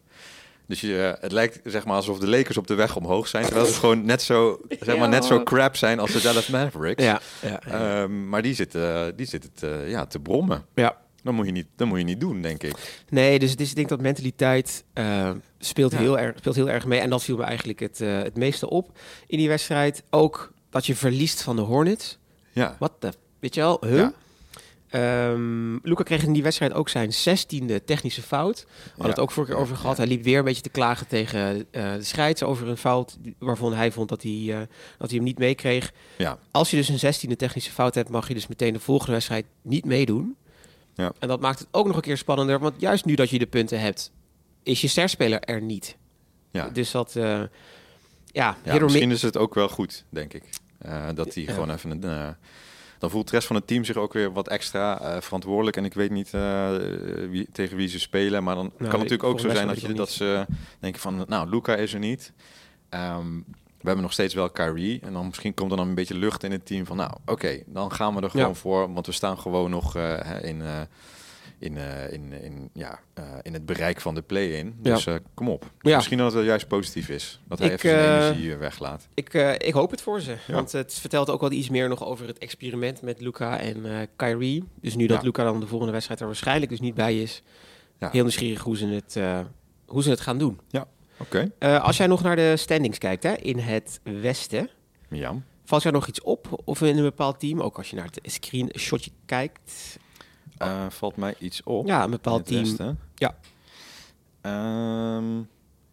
[0.67, 3.45] Dus je, eh, het lijkt zeg maar alsof de Lakers op de weg omhoog zijn,
[3.45, 7.03] terwijl ze gewoon net zo, zeg maar, net zo crap zijn als de Dallas Mavericks.
[7.03, 8.01] Ja, ja, ja.
[8.03, 10.65] Ehm, maar die zitten, die zitten te, ja, te brommen.
[10.75, 10.97] ja.
[11.23, 13.03] Dat moet, je niet, dat moet je niet doen, denk ik.
[13.09, 15.97] Nee, dus het is, ik denk dat mentaliteit eh, speelt, Ja.
[15.97, 16.99] heel erg, speelt heel erg mee.
[16.99, 18.97] En dat viel me eigenlijk het, eh, het meeste op
[19.27, 20.03] in die wedstrijd.
[20.09, 22.17] Ook dat je verliest van de Hornets.
[22.51, 23.13] Ja, Wat de...
[23.39, 23.77] Weet je wel?
[23.85, 23.97] Huh?
[23.97, 24.13] Ja.
[24.89, 28.65] Ehm, Luca kreeg in die wedstrijd ook zijn zestiende technische fout.
[28.83, 29.97] We hadden het ook vorige keer over Ja, gehad.
[29.97, 33.73] Hij liep weer een beetje te klagen tegen eh, de scheids over een fout waarvan
[33.73, 34.57] hij vond dat hij, eh,
[34.97, 35.93] dat hij hem niet meekreeg.
[36.17, 39.11] ja, Als je dus een zestiende technische fout hebt, mag je dus meteen de volgende
[39.11, 40.35] wedstrijd niet meedoen.
[40.95, 41.11] Ja.
[41.19, 43.45] En dat maakt het ook nog een keer spannender, want juist nu dat je de
[43.47, 44.11] punten hebt,
[44.63, 45.97] is je sterspeler er niet.
[46.51, 46.69] ja.
[46.69, 47.41] Dus dat, eh,
[48.25, 50.43] ja, misschien is het ook wel goed, denk ik.
[50.77, 51.53] Eh, dat hij Ja.
[51.53, 52.03] gewoon even een.
[52.03, 52.29] eh,
[52.99, 55.77] dan voelt de rest van het team zich ook weer wat extra verantwoordelijk.
[55.77, 56.31] En ik weet niet
[57.29, 58.43] wie, tegen wie ze spelen.
[58.43, 60.45] Maar dan kan het natuurlijk ook zo zijn dat, je, dat ze
[60.79, 61.25] denken van...
[61.27, 62.33] Nou, Luca is er niet.
[62.89, 63.39] Ehm,
[63.81, 64.99] we hebben nog steeds wel Kyrie.
[65.03, 66.97] En dan misschien komt er dan een beetje lucht in het team van...
[66.97, 68.53] Nou, oké, dan gaan we er gewoon Ja.
[68.53, 68.93] voor.
[68.93, 70.61] Want we staan gewoon nog eh, in...
[70.61, 70.81] eh,
[71.59, 72.99] in, eh, in, in, ja,
[73.41, 74.75] in het bereik van de play-in.
[74.83, 74.93] Ja.
[74.93, 75.71] Dus kom op.
[75.81, 75.95] Ja.
[75.95, 77.39] Misschien dat het wel juist positief is.
[77.47, 79.07] Dat hij Ik, even zijn energie weglaat.
[79.13, 80.35] Ik, ik hoop het voor ze.
[80.47, 80.53] Ja.
[80.53, 84.63] Want het vertelt ook wel iets meer nog over het experiment met Luca en Kyrie.
[84.81, 85.23] Dus nu dat Ja.
[85.23, 87.41] Luca dan de volgende wedstrijd er waarschijnlijk dus niet bij is.
[87.99, 88.09] Ja.
[88.11, 89.19] Heel nieuwsgierig hoe ze het,
[89.85, 90.59] hoe ze het gaan doen.
[91.21, 91.51] Oké.
[91.57, 94.69] Eh, als jij nog naar de standings kijkt hè, in het westen.
[95.09, 95.35] Ja.
[95.65, 96.61] Valt jou nog iets op?
[96.65, 97.61] Of in een bepaald team?
[97.61, 99.97] Ook als je naar het screenshotje kijkt.
[100.57, 101.87] Eh, valt mij iets op.
[101.87, 102.63] Ja, een bepaald team.
[102.63, 102.99] westen.
[103.15, 103.35] Ja.
[104.41, 105.41] Ehm,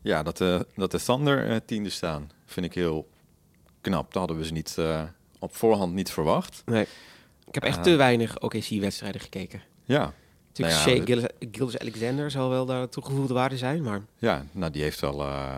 [0.02, 3.08] ja, dat de, dat de Thunder eh, tiende staan, vind ik heel
[3.80, 4.12] knap.
[4.12, 5.02] Dat hadden we ze niet eh,
[5.38, 6.62] op voorhand niet verwacht.
[6.66, 6.86] Nee.
[7.46, 9.62] Ik heb echt te weinig OKC-wedstrijden gekeken.
[9.84, 10.12] Ja,
[10.58, 11.04] Natuurlijk, Nou ja, Shea
[11.38, 14.00] Gillis- Gilgeous-Alexander zal wel daar toegevoegde waarde zijn, maar...
[14.18, 15.56] ja nou, die heeft wel eh,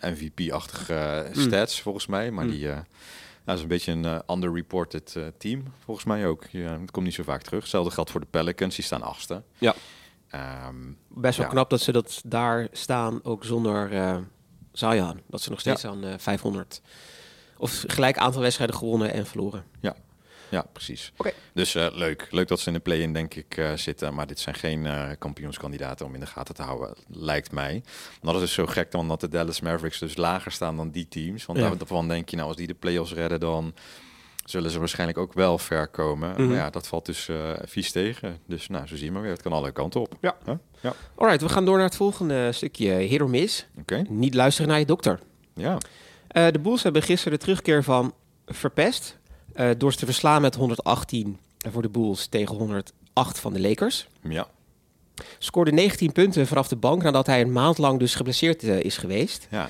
[0.00, 1.40] eh, MVP-achtige Mm.
[1.40, 2.30] stats volgens mij.
[2.30, 2.50] Maar Mm.
[2.50, 2.78] die eh,
[3.44, 6.44] nou, is een beetje een eh, underreported eh, team, volgens mij ook.
[6.50, 7.60] Ja, het komt niet zo vaak terug.
[7.60, 9.42] Hetzelfde geldt voor de Pelicans, die staan achtste.
[9.58, 9.74] Ja.
[10.28, 10.76] Ehm,
[11.08, 11.52] Best wel Ja.
[11.52, 14.16] knap dat ze dat daar staan, ook zonder eh
[14.72, 15.20] Zion.
[15.26, 16.80] Dat ze nog steeds aan eh 500...
[17.58, 19.64] Of gelijk aantal wedstrijden gewonnen en verloren.
[19.80, 19.94] Ja,
[20.60, 21.12] precies.
[21.16, 21.30] Oké.
[21.54, 22.26] Dus eh, leuk.
[22.30, 24.14] Leuk dat ze in de play-in, denk ik, eh, zitten.
[24.14, 27.82] Maar dit zijn geen eh, kampioenskandidaten om in de gaten te houden, lijkt mij.
[28.22, 31.08] Maar dat is zo gek dan dat de Dallas Mavericks dus lager staan dan die
[31.08, 31.46] teams.
[31.46, 31.70] Want Ja.
[31.74, 33.74] daarvan denk je, nou, als die de play-offs redden, dan
[34.44, 36.30] zullen ze waarschijnlijk ook wel ver komen.
[36.30, 36.46] Mhm.
[36.46, 37.28] Maar ja, dat valt dus
[37.64, 38.38] vies tegen.
[38.46, 39.30] Dus nou, zo zie je maar weer.
[39.30, 40.14] Het kan alle kanten op.
[40.20, 40.36] Ja.
[40.44, 40.54] Huh?
[40.80, 40.92] Ja.
[41.14, 43.26] Alright, we gaan door naar het volgende stukje.
[43.28, 43.66] Miss.
[43.80, 44.04] Oké.
[44.08, 45.20] Niet luisteren naar je dokter.
[45.54, 45.78] Ja.
[46.28, 48.14] De Bulls hebben gisteren de terugkeer van
[48.46, 49.18] verpest.
[49.54, 51.38] Eh, door ze te verslaan met 118
[51.70, 54.08] voor de Bulls tegen 108 van de Lakers.
[54.22, 54.46] Ja.
[55.38, 58.96] Scoorde 19 punten vanaf de bank nadat hij een maand lang dus geblesseerd eh, is
[58.96, 59.48] geweest.
[59.50, 59.68] Ja.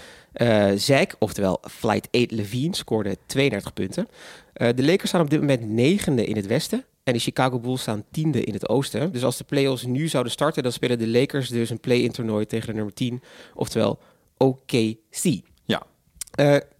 [0.76, 4.08] Zack, oftewel Flight 8 Levine, scoorde 32 punten.
[4.52, 6.84] De Lakers staan op dit moment negende in het westen.
[7.04, 9.12] En de Chicago Bulls staan tiende in het oosten.
[9.12, 12.46] Dus als de playoffs nu zouden starten, dan spelen de Lakers dus een play-in toernooi
[12.46, 13.22] tegen de nummer 10.
[13.54, 13.98] Oftewel
[14.36, 15.40] OKC.
[15.64, 15.82] Ja.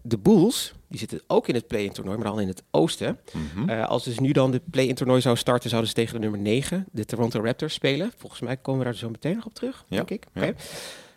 [0.01, 3.19] De Bulls, die zitten ook in het play-in toernooi, maar dan in het oosten.
[3.31, 3.69] Mhm.
[3.69, 6.39] Eh, als dus nu dan de play-in toernooi zou starten, zouden ze tegen de nummer
[6.39, 8.11] 9, de Toronto Raptors, spelen.
[8.17, 10.25] Volgens mij komen we daar zo meteen nog op terug, Ja, denk ik.
[10.33, 10.41] ja.
[10.41, 10.53] Oké.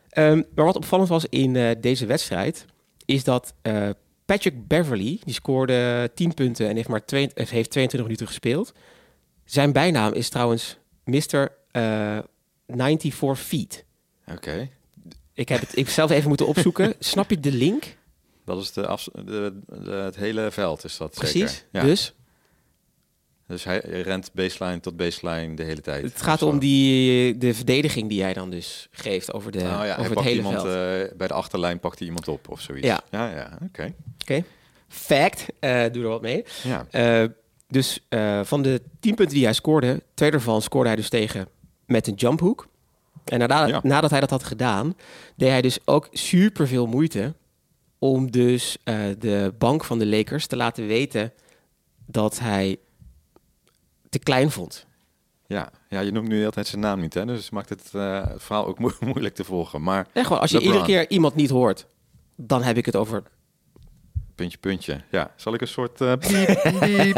[0.09, 2.65] Ehm, maar wat opvallend was in eh, deze wedstrijd,
[3.05, 3.89] is dat eh,
[4.25, 8.73] Patrick Beverly, die scoorde 10 punten en heeft maar twee, heeft 22 minuten gespeeld.
[9.45, 11.53] Zijn bijnaam is trouwens Mr.
[11.71, 12.19] eh
[12.67, 13.85] 94 Feet.
[14.33, 14.69] Oké.
[15.33, 16.95] Ik heb het ik zelf even moeten opzoeken.
[17.13, 17.97] Snap je de link?
[18.47, 21.51] Dat is de, de, de- het hele veld, is dat Precies.
[21.51, 21.67] zeker?
[21.73, 21.83] Ja.
[21.83, 22.15] Dus
[23.47, 26.03] Dus hij rent baseline tot baseline de hele tijd.
[26.03, 29.95] het gaat om die, de verdediging die jij dan dus geeft over, de, Nou ja,
[29.95, 30.67] hij over het hele iemand, veld.
[31.11, 32.87] eh, bij de achterlijn pakt hij iemand op of zoiets.
[32.87, 33.01] Ja.
[33.11, 33.95] ja, ja oké.
[34.23, 34.45] Oké.
[34.89, 36.45] Fact, eh, doe er wat mee.
[36.63, 36.87] Ja.
[36.91, 37.29] Eh,
[37.69, 38.07] dus
[38.43, 41.49] van de 10 punten die hij scoorde, twee daarvan scoorde hij dus tegen
[41.87, 42.67] met een jumphoek.
[43.25, 43.81] En nadat, Ja.
[43.83, 44.95] nadat hij dat had gedaan,
[45.37, 47.35] deed hij dus ook super veel moeite
[47.99, 51.33] om dus eh, de bank van de Lakers te laten weten
[52.07, 52.77] dat hij
[54.09, 54.87] te klein vond.
[55.47, 55.71] Ja.
[55.89, 57.25] ja, je noemt nu altijd zijn naam niet, hè?
[57.27, 59.83] dus het maakt het, het verhaal ook mo- moeilijk te volgen.
[59.83, 61.87] Maar als je iedere keer iemand niet hoort,
[62.37, 63.23] dan heb ik het over
[64.35, 65.01] puntje, puntje.
[65.11, 67.17] Ja, zal ik een soort eh piep, piep,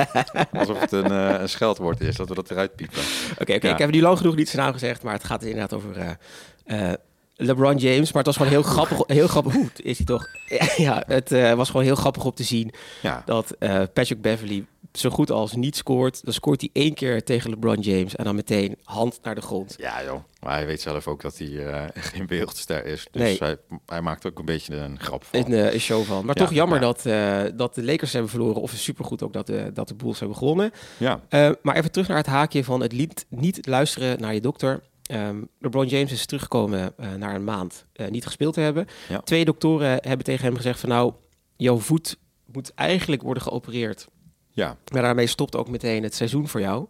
[0.60, 3.02] alsof het een, een scheldwoord is, dat we dat eruit piepen.
[3.32, 3.66] Oké, oké.
[3.66, 3.72] Ja.
[3.72, 6.18] ik heb nu lang genoeg niet zijn naam gezegd, maar het gaat inderdaad over
[7.40, 8.12] LeBron James.
[8.12, 9.00] Maar het was gewoon heel grappig.
[9.06, 9.52] Heel grappig.
[9.52, 10.26] Hoe is hij toch?
[10.76, 12.72] Ja, het eh, was gewoon heel grappig om te zien
[13.02, 16.24] Ja, dat eh, Patrick Beverly zo goed als niet scoort.
[16.24, 19.74] Dan scoort hij één keer tegen LeBron James en dan meteen hand naar de grond.
[19.78, 20.20] ja joh.
[20.40, 23.06] Maar hij weet zelf ook dat hij eh, geen wereldster is.
[23.10, 23.36] Dus Nee.
[23.38, 25.52] hij, hij maakt ook een beetje een grap van.
[25.52, 26.24] Een, show van.
[26.24, 26.92] Maar Ja, toch jammer ja.
[26.92, 27.02] dat,
[27.58, 28.62] dat de Lakers hebben verloren.
[28.62, 30.72] Of supergoed ook dat de, dat de Bulls hebben gewonnen.
[30.96, 31.20] Ja,
[31.62, 34.82] maar even terug naar het haakje van het lied niet luisteren naar je dokter.
[35.08, 38.86] Ehm, LeBron James is teruggekomen eh na een maand eh, niet gespeeld te hebben.
[39.08, 39.20] Ja.
[39.20, 41.12] Twee doktoren hebben tegen hem gezegd van nou,
[41.56, 42.18] jouw voet
[42.52, 44.08] moet eigenlijk worden geopereerd.
[44.50, 46.86] ja, Maar daarmee stopt ook meteen het seizoen voor jou.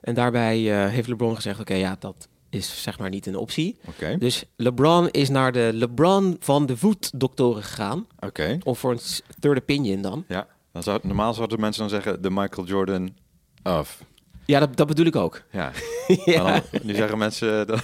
[0.00, 3.78] En daarbij eh, heeft LeBron gezegd, oké, ja, dat is zeg maar niet een optie.
[4.18, 8.06] Dus LeBron is naar de LeBron van de voetdoktoren gegaan.
[8.20, 8.58] Oké.
[8.64, 9.00] Of voor een
[9.40, 10.24] third opinion dan.
[10.28, 13.14] Ja, dan zou, normaal zouden mensen dan zeggen de Michael Jordan
[13.62, 14.04] of.
[14.46, 15.42] Ja, dat, dat bedoel ik ook.
[15.50, 15.72] Ja,
[16.24, 16.44] ja.
[16.52, 17.78] Dan- nu zeggen mensen de,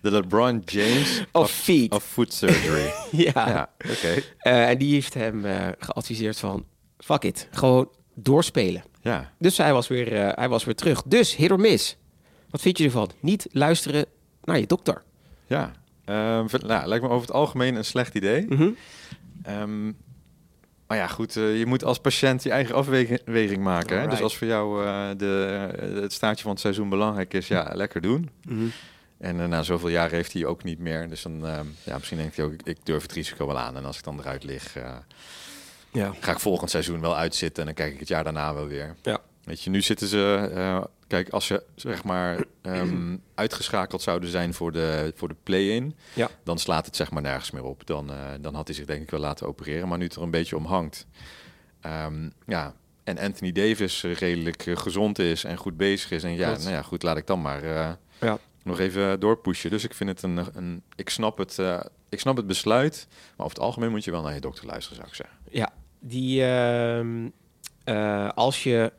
[0.00, 1.92] de LeBron James Of feet.
[1.92, 2.92] of foot surgery.
[3.24, 3.30] ja.
[3.48, 4.22] ja, oké.
[4.38, 6.64] Eh, en die heeft hem eh, geadviseerd van,
[6.98, 8.84] fuck it, gewoon doorspelen.
[9.00, 11.02] Ja, Dus hij was, weer, eh, hij was weer terug.
[11.02, 11.96] Dus, hit or miss.
[12.50, 13.10] Wat vind je ervan?
[13.20, 14.06] Niet luisteren
[14.44, 15.02] naar je dokter.
[15.46, 15.72] ja.
[16.04, 18.46] Ehm, nou, lijkt me over het algemeen een slecht idee.
[19.42, 19.92] Ehm,
[20.86, 24.00] maar ja, goed, eh, je moet als patiënt je eigen afweging maken.
[24.00, 24.08] Hè?
[24.08, 27.70] Dus als voor jou eh, de, eh, het staartje van het seizoen belangrijk is, ja,
[27.74, 28.30] lekker doen.
[28.48, 28.66] Mhm.
[29.18, 31.08] En na zoveel jaar heeft hij ook niet meer.
[31.08, 31.44] Dus dan,
[31.84, 33.76] ja, misschien denkt hij ook, ik, durf het risico wel aan.
[33.76, 34.74] En als ik dan eruit lig,
[35.92, 36.14] Ja.
[36.20, 37.60] ga ik volgend seizoen wel uitzitten.
[37.60, 38.94] En dan kijk ik het jaar daarna wel weer.
[39.02, 39.18] Ja.
[39.44, 40.88] Weet je, nu zitten ze...
[41.06, 45.96] kijk, als ze zeg maar ehm, uitgeschakeld zouden zijn voor de, voor de play-in...
[46.14, 46.28] Ja.
[46.44, 47.86] dan slaat het zeg maar nergens meer op.
[47.86, 49.88] Dan, eh, dan had hij zich denk ik wel laten opereren.
[49.88, 51.06] Maar nu het er een beetje om hangt...
[51.80, 56.22] ehm, ja, en Anthony Davis redelijk eh, gezond is en goed bezig is.
[56.24, 56.62] En ja, Klopt.
[56.62, 57.90] nou ja, goed, laat ik dan maar eh,
[58.20, 58.38] Ja.
[58.62, 59.70] nog even doorpushen.
[59.70, 60.46] Dus ik vind het een...
[60.54, 61.58] een ik, snap het,
[62.08, 64.96] ik snap het besluit, maar over het algemeen moet je wel naar je dokter luisteren,
[64.96, 65.36] zou ik zeggen.
[65.50, 67.28] Ja, die, ehm,
[67.84, 68.92] eh, als je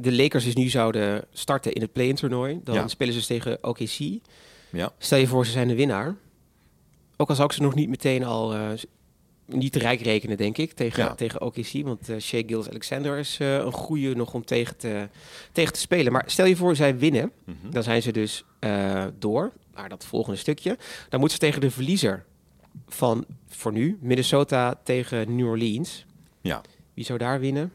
[0.00, 2.88] de Lakers dus nu zouden starten in het play-in toernooi, dan Ja.
[2.88, 3.98] spelen ze dus tegen OKC.
[4.72, 6.16] Ja, Stel je voor, ze zijn de winnaar.
[7.16, 8.68] Ook al zou ik ze nog niet meteen al eh,
[9.46, 11.14] niet te rijk rekenen, denk ik, tegen, Ja.
[11.14, 11.72] tegen OKC.
[11.84, 15.08] Want eh Shea Gills Alexander is eh, een goede nog om tegen te,
[15.52, 16.12] tegen te spelen.
[16.12, 17.32] Maar stel je voor, zij winnen.
[17.44, 17.70] Mhm.
[17.70, 18.44] Dan zijn ze dus
[19.18, 20.78] door naar dat volgende stukje.
[21.08, 22.24] Dan moeten ze tegen de verliezer
[22.88, 26.04] van, voor nu, Minnesota tegen New Orleans.
[26.40, 26.60] ja.
[26.94, 27.72] Wie zou daar winnen?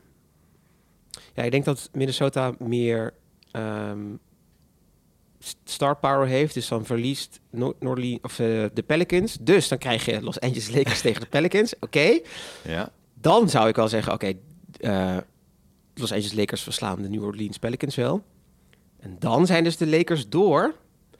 [1.35, 3.13] Ja, ik denk dat Minnesota meer
[5.39, 6.53] s- star power heeft.
[6.53, 9.37] Dus dan verliest no New Orleans, of, eh, de Pelicans.
[9.41, 11.73] Dus dan krijg je Los Angeles Lakers tegen de Pelicans.
[11.79, 12.19] Oké.
[12.63, 12.89] ja.
[13.13, 14.33] Dan zou ik wel zeggen, oké,
[14.79, 15.17] eh,
[15.93, 18.23] Los Angeles Lakers verslaan de New Orleans Pelicans wel.
[18.99, 20.75] En dan zijn dus de Lakers door.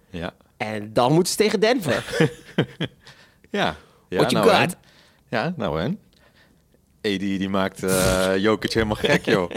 [0.09, 0.33] Ja.
[0.57, 2.03] En dan moeten ze tegen Denver.
[3.49, 3.75] Ja.
[4.09, 4.71] ja What you nou got?
[4.73, 4.79] en?
[5.29, 5.99] Ja, nou en?
[7.13, 9.49] AD die maakt eh Jokic helemaal gek, joh.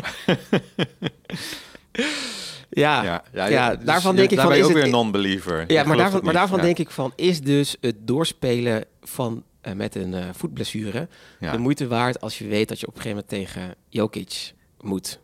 [2.70, 4.92] ja, ja, ja, dus daarvan denk ik daar van, ben je is ook het- weer
[4.92, 5.64] non-believer.
[5.72, 9.94] Ja, maar daarvan, maar daarvan denk ik van, is dus het doorspelen van eh, met
[9.94, 11.08] een eh, voetblessure
[11.38, 15.18] de moeite waard als je weet dat je op een gegeven moment tegen Jokic moet.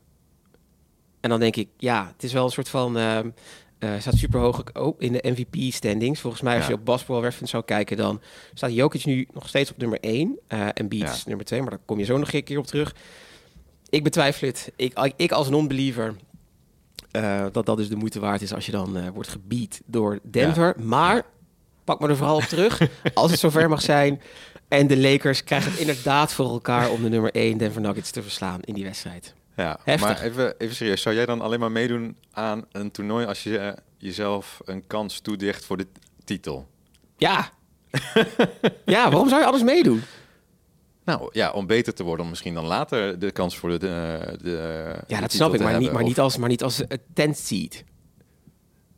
[1.21, 2.97] En dan denk ik, ja, het is wel een soort van,
[3.85, 6.21] eh, staat super hoog ook in de MVP-standings.
[6.21, 6.71] Volgens mij, als Ja.
[6.71, 8.21] je op Basketball Reference zou kijken, dan
[8.55, 11.13] staat Jokic nu nog steeds op nummer 1 eh en Beat Ja.
[11.13, 12.95] is nummer 2, maar daar kom je zo nog een keer op terug.
[13.89, 14.73] Ik betwijfel het.
[14.77, 16.15] Ik, ik als non-believer
[17.11, 20.75] eh, dat dat dus de moeite waard is als je dan wordt gebeat door Denver.
[20.81, 21.23] Maar
[21.85, 22.81] pak me er vooral op terug
[23.15, 24.21] als het zover mag zijn.
[24.69, 28.23] En de Lakers krijgen het inderdaad voor elkaar om de nummer 1 Denver Nuggets te
[28.23, 29.35] verslaan in die wedstrijd.
[29.57, 30.09] Ja, Heftig.
[30.09, 31.03] maar even, even serieus.
[31.03, 35.21] Zou jij dan alleen maar meedoen aan een toernooi als je eh, jezelf een kans
[35.21, 35.87] toedicht voor de
[36.25, 36.69] titel?
[37.17, 37.51] Ja.
[38.85, 40.03] ja, waarom zou je anders meedoen?
[41.05, 43.79] Nou ja, om beter te worden, om misschien dan later de kans voor de.
[43.79, 46.81] de, de Ja, dat snap ik, maar, niet, maar, Of- niet als, maar niet als
[46.81, 47.85] uh, tent seed.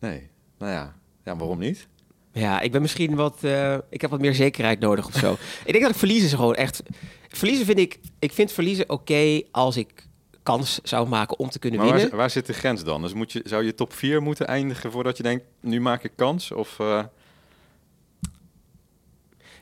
[0.01, 0.97] Nee, nou ja.
[1.25, 1.89] Ja, waarom niet?
[2.33, 3.45] Ja, ik ben misschien wat.
[3.45, 5.33] eh, ik heb wat meer zekerheid nodig of zo.
[5.65, 6.83] ik denk dat ik verliezen ze gewoon echt.
[7.29, 8.01] Verliezen vind ik.
[8.19, 10.06] Ik vind verliezen oké als ik
[10.47, 12.09] kans zou maken om te kunnen Maar winnen.
[12.09, 13.03] waar, waar zit de grens dan?
[13.03, 16.13] Dus moet je, zou je top 4 moeten eindigen voordat je denkt, nu maak ik
[16.17, 16.53] kans?
[16.53, 17.05] Of eh,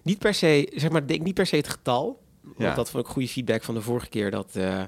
[0.03, 2.23] Niet per se, zeg maar, denk niet per se het getal.
[2.43, 2.75] Want Ja.
[2.75, 4.31] dat vond ik goede feedback van de vorige keer.
[4.31, 4.81] Dat eh,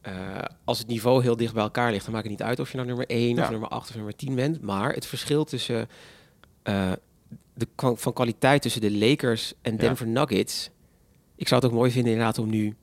[0.00, 2.70] eh, als het niveau heel dicht bij elkaar ligt, dan maakt het niet uit of
[2.70, 3.42] je nou nummer 1 Ja.
[3.42, 4.60] of nummer 8 of nummer 10 bent.
[4.62, 5.88] Maar het verschil tussen
[7.56, 9.78] de van kwaliteit tussen de Lakers en Ja.
[9.78, 10.70] Denver Nuggets.
[11.36, 12.76] Ik zou het ook mooi vinden inderdaad om nu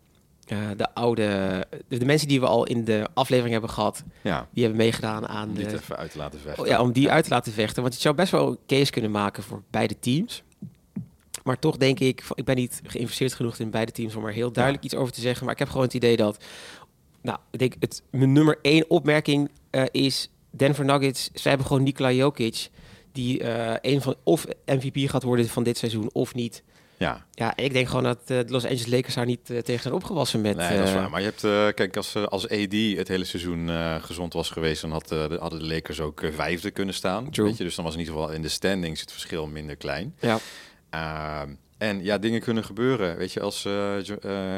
[0.52, 4.64] eh, de oude, de, mensen die we al in de aflevering hebben gehad, ja, die
[4.64, 6.64] hebben meegedaan aan om de, even uit te laten vechten.
[6.64, 7.82] Oh, ja, om die uit te laten vechten.
[7.82, 10.44] Want je zou best wel een case kunnen maken voor beide teams.
[11.44, 14.52] Maar toch denk ik, ik ben niet geïnvesteerd genoeg in beide teams om er heel
[14.52, 15.44] duidelijk iets over te zeggen.
[15.44, 16.44] Maar ik heb gewoon het idee dat,
[17.22, 21.30] nou, ik denk het mijn nummer één opmerking eh, is Denver Nuggets.
[21.34, 22.70] Ze hebben gewoon Nikola Jokic,
[23.12, 26.64] die eh, een van of MVP gaat worden van dit seizoen of niet.
[27.02, 29.82] Ja, Ja, ik denk gewoon dat eh, de Los Angeles Lakers daar niet eh, tegen
[29.82, 30.56] zijn opgewassen met.
[30.56, 31.10] nee, dat is eh, waar.
[31.10, 33.70] Maar je hebt, kijk, als, als AD het hele seizoen
[34.02, 37.30] gezond was geweest, dan had, de, hadden de Lakers ook vijfde kunnen staan.
[37.32, 37.46] True.
[37.48, 37.64] Weet je?
[37.64, 40.16] Dus dan was in ieder geval in de standings het verschil minder klein.
[40.20, 40.38] Ja,
[40.90, 43.18] Ehm, en ja, dingen kunnen gebeuren.
[43.18, 43.66] Weet je, als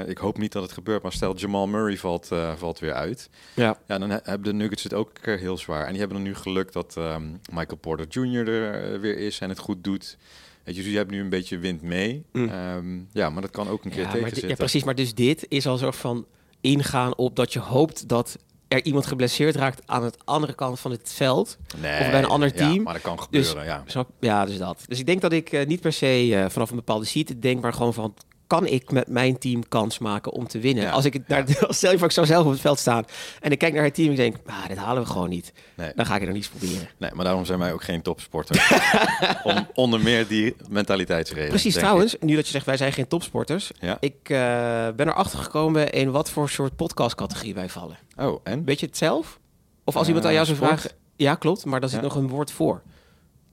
[0.07, 3.29] ik hoop niet dat het gebeurt, maar stel Jamal Murray valt, valt weer uit.
[3.53, 3.77] ja.
[3.87, 5.83] Ja, dan he- hebben de Nuggets het ook heel zwaar.
[5.85, 8.47] En die hebben dan nu geluk dat ehm, Michael Porter Jr.
[8.47, 10.17] er weer is en het goed doet.
[10.63, 12.25] Weet je, dus je hebt nu een beetje wind mee.
[12.31, 12.49] Mm.
[12.49, 14.83] Ehm, ja, maar dat kan ook een keer Ja, ja, precies.
[14.83, 16.25] Maar dus dit is al zo van
[16.61, 20.91] ingaan op dat je hoopt dat er iemand geblesseerd raakt aan het andere kant van
[20.91, 21.57] het veld.
[21.81, 22.83] Nee, of bij een ander ja, team.
[22.83, 23.83] maar dat kan Dus- gebeuren, ja.
[23.85, 24.09] Snap?
[24.19, 24.83] Ja, dus dat.
[24.87, 27.61] Dus ik denk dat ik eh, niet per se eh, vanaf een bepaalde seat denk,
[27.61, 28.13] maar gewoon van
[28.53, 30.83] kan ik met mijn team kans maken om te winnen?
[30.83, 30.91] Ja.
[30.91, 33.05] Als ik het naar, stel je voor, ik zou zelf op het veld staan
[33.39, 35.53] en ik kijk naar het team en ik denk, ah, dit halen we gewoon niet.
[35.75, 35.91] Nee.
[35.95, 36.89] Dan ga ik er nog niets proberen.
[36.97, 38.81] nee, maar daarom zijn wij ook geen topsporter.
[39.43, 41.49] Om, onder meer die mentaliteitsreden.
[41.49, 43.81] Precies, trouwens, nu dat je zegt wij zijn geen topsporters, ik.
[43.81, 43.97] Ja.
[43.99, 47.97] ik eh, ben erachter gekomen in wat voor soort podcastcategorie wij vallen.
[48.17, 48.63] Oh, en?
[48.63, 49.39] Weet je het zelf?
[49.83, 50.91] Of als Eh, iemand aan jou zou vragen...
[51.15, 52.81] Ja, klopt, maar daar zit nog een woord voor.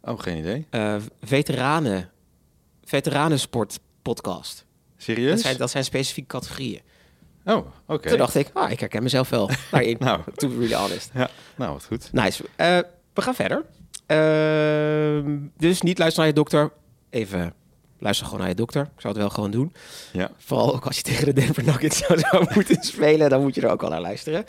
[0.02, 0.66] Oh, geen idee.
[0.70, 2.10] Eh, veteranen.
[2.84, 4.68] Veteranensport podcast.
[5.02, 5.30] Serieus?
[5.30, 6.80] Dat zijn, dat zijn specifieke categorieën.
[7.44, 8.08] Oh, oké.
[8.08, 9.96] Toen dacht ik, ah, ik herken mezelf wel daarin.
[9.98, 10.20] Nou.
[10.34, 11.10] To be really honest.
[11.14, 12.12] Ja, nou, wat goed.
[12.12, 12.44] Nice.
[12.56, 12.78] Eh,
[13.14, 13.64] we gaan verder.
[14.06, 16.72] Ehm, dus niet luisteren naar je dokter.
[17.10, 17.54] Even
[17.98, 18.82] luister gewoon naar je dokter.
[18.82, 19.72] Ik zou het wel gewoon doen.
[20.12, 20.30] Ja.
[20.36, 23.60] Vooral ook als je tegen de Denver Nuggets zou, zou moeten spelen, dan moet je
[23.60, 24.44] er ook wel naar luisteren.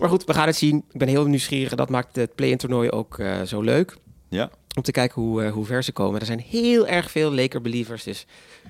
[0.00, 0.84] Maar goed, we gaan het zien.
[0.90, 1.74] Ik ben heel nieuwsgierig.
[1.74, 3.96] Dat maakt het play-in toernooi ook eh, zo leuk.
[4.28, 4.50] Ja.
[4.76, 6.20] Om te kijken hoe, eh, hoe ver ze komen.
[6.20, 8.02] Er zijn heel erg veel Laker-believers.
[8.04, 8.26] Dus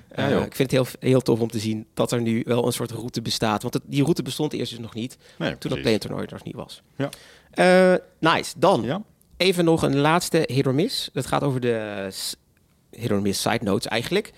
[0.09, 0.45] eh, Ja, joh.
[0.45, 2.91] ik vind het heel, heel tof om te zien dat er nu wel een soort
[2.91, 3.61] route bestaat.
[3.61, 5.17] Want het- die route bestond eerst dus nog niet.
[5.37, 6.81] Nee, Toen dat toernooi er nog niet was.
[6.95, 7.09] Ja.
[7.51, 8.53] Eh, nice.
[8.59, 9.01] Dan Ja.
[9.37, 11.09] even nog een laatste hit.
[11.13, 12.07] Dat gaat over de
[12.91, 14.31] hit side notes eigenlijk.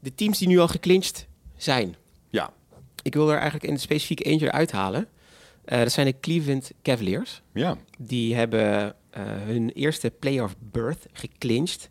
[0.00, 1.26] De teams die nu al geclinched
[1.56, 1.96] zijn.
[2.30, 2.50] Ja.
[3.02, 5.08] Ik wil er eigenlijk in specifiek eentje eruit halen.
[5.64, 7.42] Eh, dat zijn de Cleveland Cavaliers.
[7.52, 7.76] Ja.
[7.98, 11.90] Die hebben hun eerste playoff berth geclinched.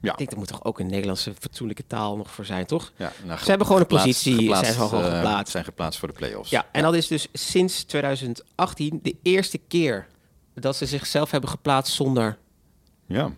[0.00, 0.12] Ja.
[0.12, 2.92] Ik denk, dat moet toch ook een Nederlandse fatsoenlijke taal nog voor zijn, toch?
[2.96, 5.52] Ja, nou, Ze hebben gewoon een positie, geplaatst, zijn gewoon eh, geplaatst.
[5.52, 6.50] zijn geplaatst voor de play-offs.
[6.50, 10.06] Ja, en dat is dus sinds 2018 de eerste keer
[10.54, 12.38] dat ze zichzelf hebben geplaatst zonder...
[13.06, 13.30] Ja.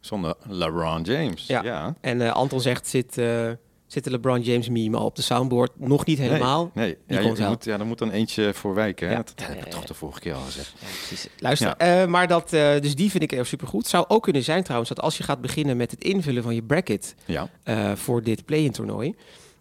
[0.00, 1.46] Zonder LeBron James.
[1.46, 1.62] Ja.
[1.62, 1.94] ja.
[2.00, 3.50] En eh, Anton zegt, zit, eh,
[3.92, 5.70] zit de LeBron James meme al op de soundboard?
[5.76, 6.70] Nog niet helemaal.
[6.74, 6.96] Nee, nee.
[7.06, 9.08] Die Ja, komt je moet, ja, er moet dan eentje voor wijken.
[9.08, 9.14] Hè?
[9.14, 9.22] Ja.
[9.22, 10.72] Dat heb ik toch de vorige keer al gezegd.
[10.78, 11.28] Precies.
[11.38, 13.86] Luister, eh, maar dat, eh, dus die vind ik heel supergoed.
[13.86, 16.62] Zou ook kunnen zijn trouwens dat als je gaat beginnen met het invullen van je
[16.62, 17.14] bracket
[17.62, 19.14] eh, voor dit play-in toernooi,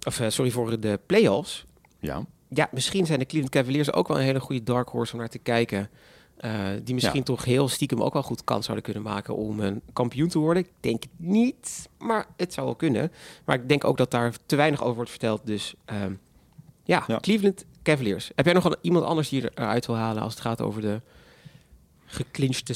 [0.07, 1.65] of sorry, voor de playoffs,
[1.99, 2.25] Ja.
[2.49, 5.29] ja, misschien zijn de Cleveland Cavaliers ook wel een hele goede dark horse om naar
[5.29, 5.89] te kijken.
[6.39, 7.23] Eh, die misschien Ja.
[7.25, 10.63] toch heel stiekem ook wel goed kans zouden kunnen maken om een kampioen te worden.
[10.63, 13.11] Ik denk het niet, maar het zou wel kunnen.
[13.45, 15.41] Maar ik denk ook dat daar te weinig over wordt verteld.
[15.45, 16.13] Dus ehm,
[16.83, 17.17] ja, Ja.
[17.19, 18.31] Cleveland Cavaliers.
[18.35, 21.01] Heb jij nog iemand anders die eruit wil halen als het gaat over de
[22.05, 22.75] geclinchte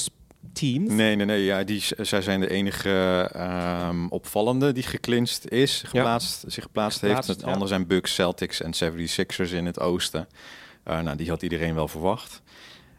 [0.54, 0.92] teams?
[0.92, 1.44] Nee, nee, nee.
[1.44, 7.28] Ja, die, zij zijn de enige ehm, opvallende die geclincht is, geplaatst, zich geplaatst heeft.
[7.28, 7.48] Het ja.
[7.48, 10.28] andere zijn Bucks, Celtics en 76ers in het oosten.
[10.84, 12.42] Eh, nou, die had iedereen wel verwacht.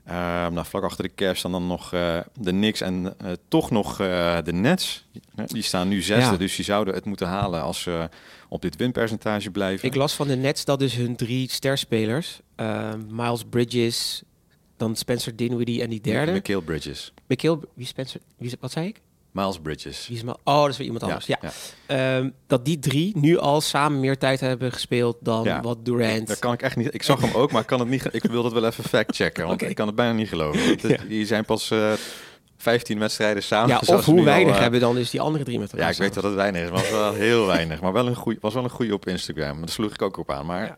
[0.04, 3.70] Ehm, nou, vlak achter de Cavs staan dan nog eh, de Knicks en eh, toch
[3.70, 5.06] nog eh, de Nets.
[5.46, 6.36] Die staan nu zesde, Ja.
[6.36, 8.08] dus die zouden het moeten halen als ze
[8.48, 9.88] op dit winpercentage blijven.
[9.88, 14.22] Ik las van de Nets dat dus hun drie sterspelers, eh, Miles Bridges,
[14.76, 16.32] dan Spencer Dinwiddie en die derde.
[16.32, 17.12] Mikhail Bridges.
[17.26, 18.20] Mikhail, wie Spencer?
[18.38, 19.00] Wie wat zei ik?
[19.34, 20.06] Miles Bridges.
[20.08, 21.26] Wie is Ma- oh, dat is weer iemand anders.
[21.26, 21.38] Ja.
[21.86, 25.60] Ehm, dat die drie nu al samen meer tijd hebben gespeeld dan Ja.
[25.60, 26.26] wat Durant.
[26.26, 26.94] Dat kan ik echt niet.
[26.94, 28.08] Ik zag hem ook, maar ik kan het niet.
[28.10, 30.66] Ik wil dat wel even fact-checken, want ik kan het bijna niet geloven.
[30.66, 31.06] Want het- Ja.
[31.08, 31.92] Die zijn pas eh
[32.56, 33.68] 15 wedstrijden samen.
[33.68, 35.86] ja, zoals of hoe al, weinig eh, hebben dan dus die andere drie met elkaar
[35.86, 37.80] Ja, ik weet dat het weinig is, maar het was wel heel weinig.
[37.80, 39.58] Maar wel een goeie, was wel een goede op Instagram.
[39.60, 40.46] Daar sloeg ik ook op aan.
[40.46, 40.74] Maar Ja.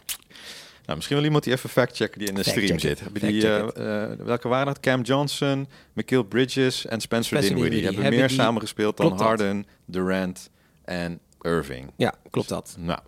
[0.86, 3.00] Nou, misschien wel iemand die even fact-checken die in de stream zit.
[3.00, 4.80] Hebben die, eh, eh, welke waren dat?
[4.80, 7.82] Cam Johnson, Mikhail Bridges en Spencer, Spencer Dinwiddie.
[7.82, 9.18] Hebben Hebben meer die- samen gespeeld dan?
[9.20, 10.50] Harden, Durant
[10.84, 11.90] en Irving.
[11.96, 12.76] Ja, klopt dat.
[12.78, 12.98] Nou,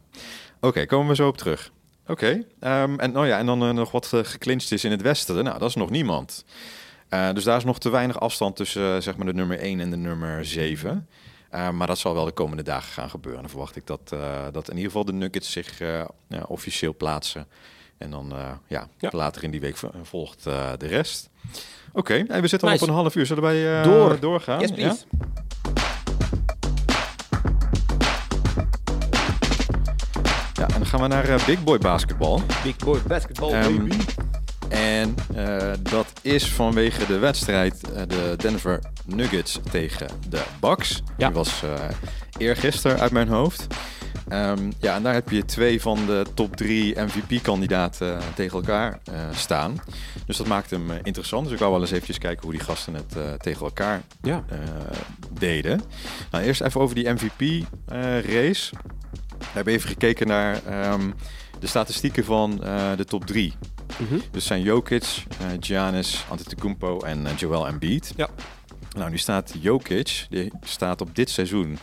[0.61, 1.73] oké, komen we zo op terug.
[2.07, 5.45] Oké, ehm, en, oh ja, en dan eh, nog wat uh, is in het westen.
[5.45, 6.45] Nou, dat is nog niemand.
[7.33, 9.97] Dus daar is nog te weinig afstand tussen zeg maar de nummer 1 en de
[9.97, 11.09] nummer 7.
[11.51, 13.41] Eh, maar dat zal wel de komende dagen gaan gebeuren.
[13.41, 14.21] Dan verwacht ik dat, eh,
[14.53, 17.47] dat in ieder geval de Nuggets zich eh, ja, officieel plaatsen.
[17.99, 18.33] En dan
[18.67, 19.09] ja, Ja.
[19.13, 21.31] later in die week volgt de rest.
[21.93, 23.27] Oké, hey, we zitten al op een half uur.
[23.27, 24.21] Zullen wij Door.
[24.21, 24.61] doorgaan?
[24.61, 24.75] Yes, Ja?
[24.75, 25.05] please.
[30.89, 32.41] gaan we naar Big Boy Basketball.
[32.63, 33.97] Big boy basketball, Ehm, baby.
[34.69, 41.03] En eh, dat is vanwege de wedstrijd eh, de Denver Nuggets tegen de Bucks.
[41.17, 41.27] Ja.
[41.27, 41.89] Die was eh
[42.39, 43.67] eergisteren uit mijn hoofd.
[44.29, 48.99] Ehm, ja, en daar heb je twee van de top drie MVP-kandidaten tegen elkaar
[49.33, 49.81] staan.
[50.27, 51.45] Dus dat maakt hem interessant.
[51.45, 54.45] Dus ik wou wel eens eventjes kijken hoe die gasten het tegen elkaar Ja.
[55.33, 55.81] deden.
[56.31, 58.71] Nou, eerst even over die MVP-race.
[59.39, 61.11] We hebben even gekeken naar ehm,
[61.61, 63.55] de statistieken van eh, de top drie.
[63.97, 64.19] Mhm.
[64.31, 68.13] Dus zijn Jokic, eh Giannis, Antetokounmpo en eh, Joel Embiid.
[68.17, 68.29] Ja.
[68.97, 71.79] Nou, nu staat Jokic, die staat op dit seizoen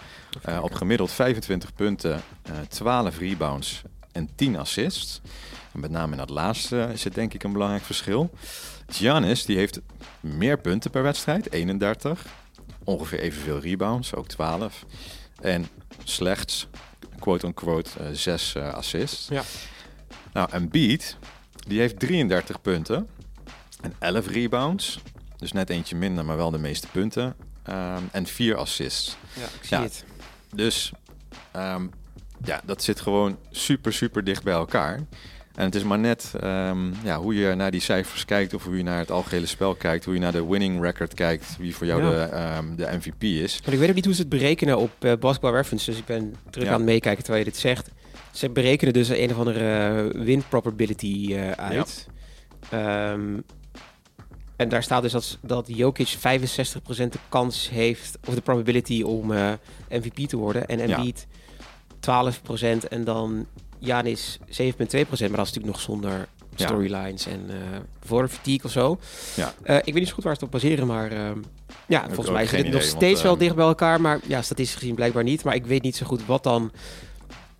[0.61, 5.21] op gemiddeld 25 punten, eh 12 rebounds en 10 assists.
[5.73, 8.29] En met name in dat laatste is het denk ik een belangrijk verschil.
[8.87, 9.79] Giannis, die heeft
[10.19, 12.25] meer punten per wedstrijd, 31.
[12.83, 14.85] Ongeveer evenveel rebounds, ook 12.
[15.41, 15.67] En
[16.03, 16.67] slechts,
[17.19, 19.27] quote-unquote, 6 assists.
[19.29, 19.41] Ja.
[20.33, 21.17] Nou, Embiid,
[21.67, 23.07] die heeft 33 punten
[23.81, 24.99] en 11 rebounds.
[25.37, 27.35] Dus net eentje minder, maar wel de meeste punten.
[27.63, 29.17] Ehm, en 4 assists.
[29.33, 29.83] Ja, ik zie Ja.
[29.83, 30.03] het.
[30.53, 30.91] Dus
[31.51, 31.87] ehm,
[32.43, 34.99] ja, dat zit gewoon super, super dicht bij elkaar.
[35.55, 38.77] En het is maar net ehm, ja, hoe je naar die cijfers kijkt of hoe
[38.77, 41.85] je naar het algehele spel kijkt, hoe je naar de winning record kijkt, wie voor
[41.87, 42.09] jou Ja.
[42.09, 43.61] de, ehm, de MVP is.
[43.65, 45.89] Maar ik weet ook niet hoe ze het berekenen op eh, Basketball Reference.
[45.89, 46.73] Dus ik ben terug Ja.
[46.73, 47.89] aan het meekijken terwijl je dit zegt.
[48.31, 52.07] Ze berekenen dus een of andere uh, win probability eh, uit.
[52.69, 53.37] Ehm,
[54.55, 59.31] en daar staat dus dat, dat Jokic 65% de kans heeft, of de probability om
[59.31, 59.51] eh,
[59.89, 60.67] MVP te worden.
[60.67, 60.79] En.
[60.79, 61.27] Embiid
[61.99, 63.45] 12% en dan
[63.85, 64.47] Janis 7,2%.
[64.49, 66.65] Maar dat is natuurlijk nog zonder Ja.
[66.65, 67.49] storylines en
[68.05, 68.99] voor fatigue of zo.
[69.35, 69.53] Ja.
[69.63, 71.37] Eh, ik weet niet zo goed waar ze het op baseren, maar ehm,
[71.87, 74.01] ja, volgens mij zit het nog want, steeds wel ehm, dicht bij elkaar.
[74.01, 75.43] Maar ja, statistisch gezien blijkbaar niet.
[75.43, 76.71] Maar ik weet niet zo goed wat dan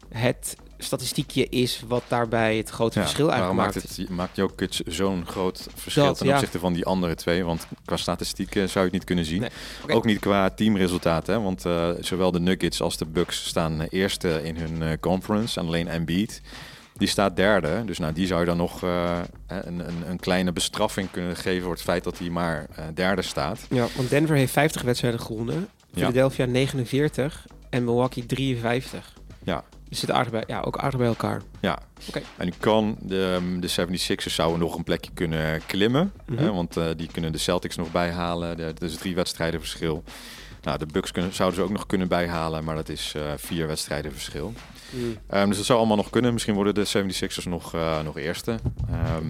[0.09, 0.55] het
[0.85, 4.09] statistiekje is wat daarbij het grote verschil waarom eigenlijk maakt, maakt.
[4.09, 6.33] het, maakt Jokic zo'n groot verschil Dat, ten ja.
[6.33, 7.43] opzichte van die andere twee?
[7.43, 9.39] Want qua statistieken zou je het niet kunnen zien.
[9.39, 9.95] Nee.
[9.95, 11.33] Ook niet qua teamresultaten.
[11.33, 11.41] Hè?
[11.41, 15.59] Want eh, zowel de Nuggets als de Bucks staan eh, eerste in hun eh, conference.
[15.59, 16.41] En alleen Embiid,
[16.97, 17.83] die staat derde.
[17.85, 21.61] Dus nou, die zou je dan nog een, een, een kleine bestraffing kunnen geven...
[21.63, 23.59] voor het feit dat hij maar derde staat.
[23.69, 25.67] Ja, want Denver heeft 50 wedstrijden gewonnen.
[25.93, 29.13] Philadelphia 49 en Milwaukee 53.
[29.43, 29.63] Ja.
[29.89, 31.41] Dus zit aardig bij, ja, ook aardig bij elkaar.
[31.59, 32.21] Ja, Oké.
[32.37, 36.11] en nu kan de, de 76ers zouden nog een plekje kunnen klimmen.
[36.25, 36.43] Mhm.
[36.43, 38.57] hè, want eh, die kunnen de Celtics nog bijhalen.
[38.57, 40.03] Dat is drie wedstrijden verschil.
[40.61, 43.67] Nou, de Bucks kunnen, zouden ze ook nog kunnen bijhalen, maar dat is eh, vier
[43.67, 44.53] wedstrijden verschil.
[44.89, 45.17] Mm.
[45.27, 46.33] Ehm, dus dat zou allemaal nog kunnen.
[46.33, 48.59] Misschien worden de 76ers nog, eh, nog eerste.
[48.91, 49.25] Ehm,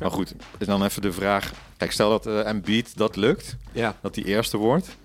[0.00, 1.52] Maar goed, is dan even de vraag.
[1.76, 3.96] Kijk, stel dat eh Embiid dat lukt, Ja.
[4.00, 4.96] dat hij eerste wordt.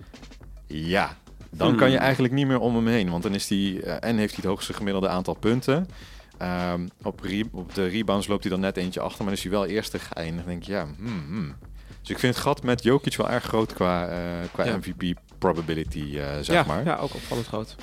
[0.66, 1.16] Ja,
[1.56, 1.76] dan Hmm.
[1.78, 3.10] kan je eigenlijk niet meer om hem heen.
[3.10, 5.88] Want dan is hij, eh, en heeft hij het hoogste gemiddelde aantal punten.
[6.38, 9.42] Ehm, op, re- op de rebounds loopt hij dan net eentje achter, maar dan is
[9.42, 10.44] hij wel eerste geëindigd.
[10.46, 11.54] Dan denk je, ja, hmm, hmm.
[12.00, 14.16] Dus ik vind het gat met Jokic wel erg groot qua, eh,
[14.52, 14.76] qua Ja.
[14.76, 16.84] MVP probability, eh, zeg ja, maar.
[16.84, 17.76] ja, ook opvallend groot.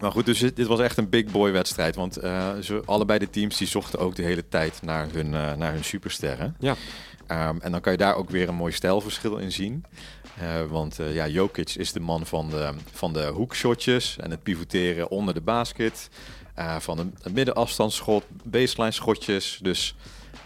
[0.00, 1.94] Maar goed, dus dit, dit was echt een big boy wedstrijd.
[1.94, 5.84] Want ze, allebei de teams die zochten ook de hele tijd naar hun, naar hun
[5.84, 6.56] supersterren.
[6.58, 6.74] Ja.
[7.26, 9.84] Ehm, en dan kan je daar ook weer een mooi stijlverschil in zien.
[10.40, 14.42] Eh, want eh, ja, Jokic is de man van de, van de hoekshotjes en het
[14.42, 16.08] pivoteren onder de basket.
[16.54, 19.58] Eh, van het middenafstandsschot, baseline schotjes.
[19.62, 19.94] Dus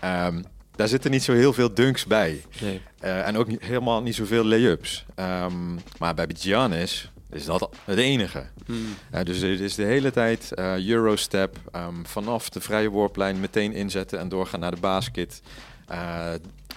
[0.01, 0.43] ehm,
[0.77, 2.45] daar zitten niet zo heel veel dunks bij.
[2.61, 2.81] Nee.
[3.01, 5.05] En ook niet, helemaal niet zoveel lay-ups.
[5.15, 8.47] Ehm, maar bij Giannis is dat het enige.
[8.67, 8.95] Mm.
[9.13, 10.53] Ja, dus het is de hele tijd
[10.87, 15.43] Eurostep ehm, vanaf de vrije worplijn meteen inzetten en doorgaan naar de basket.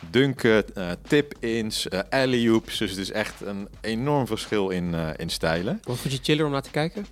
[0.10, 2.78] Dunken, eh, tip-ins, eh alley-oops.
[2.78, 5.80] Dus het is echt een enorm verschil in, eh, in stijlen.
[5.84, 7.06] Wat vond je chiller om naar te kijken?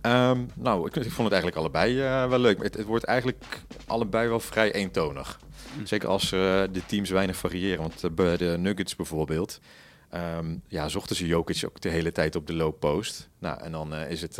[0.00, 1.94] Ehm, nou, ik, ik vond het eigenlijk allebei
[2.28, 2.62] wel leuk.
[2.62, 3.44] Het, het wordt eigenlijk
[3.86, 5.40] allebei wel vrij eentonig.
[5.76, 5.84] Hm.
[5.84, 7.80] Zeker als de teams weinig variëren.
[7.80, 9.60] Want bij de Nuggets bijvoorbeeld...
[10.10, 13.28] ehm, ja, zochten ze Jokic ook de hele tijd op de low post.
[13.38, 14.38] Nou, en dan is het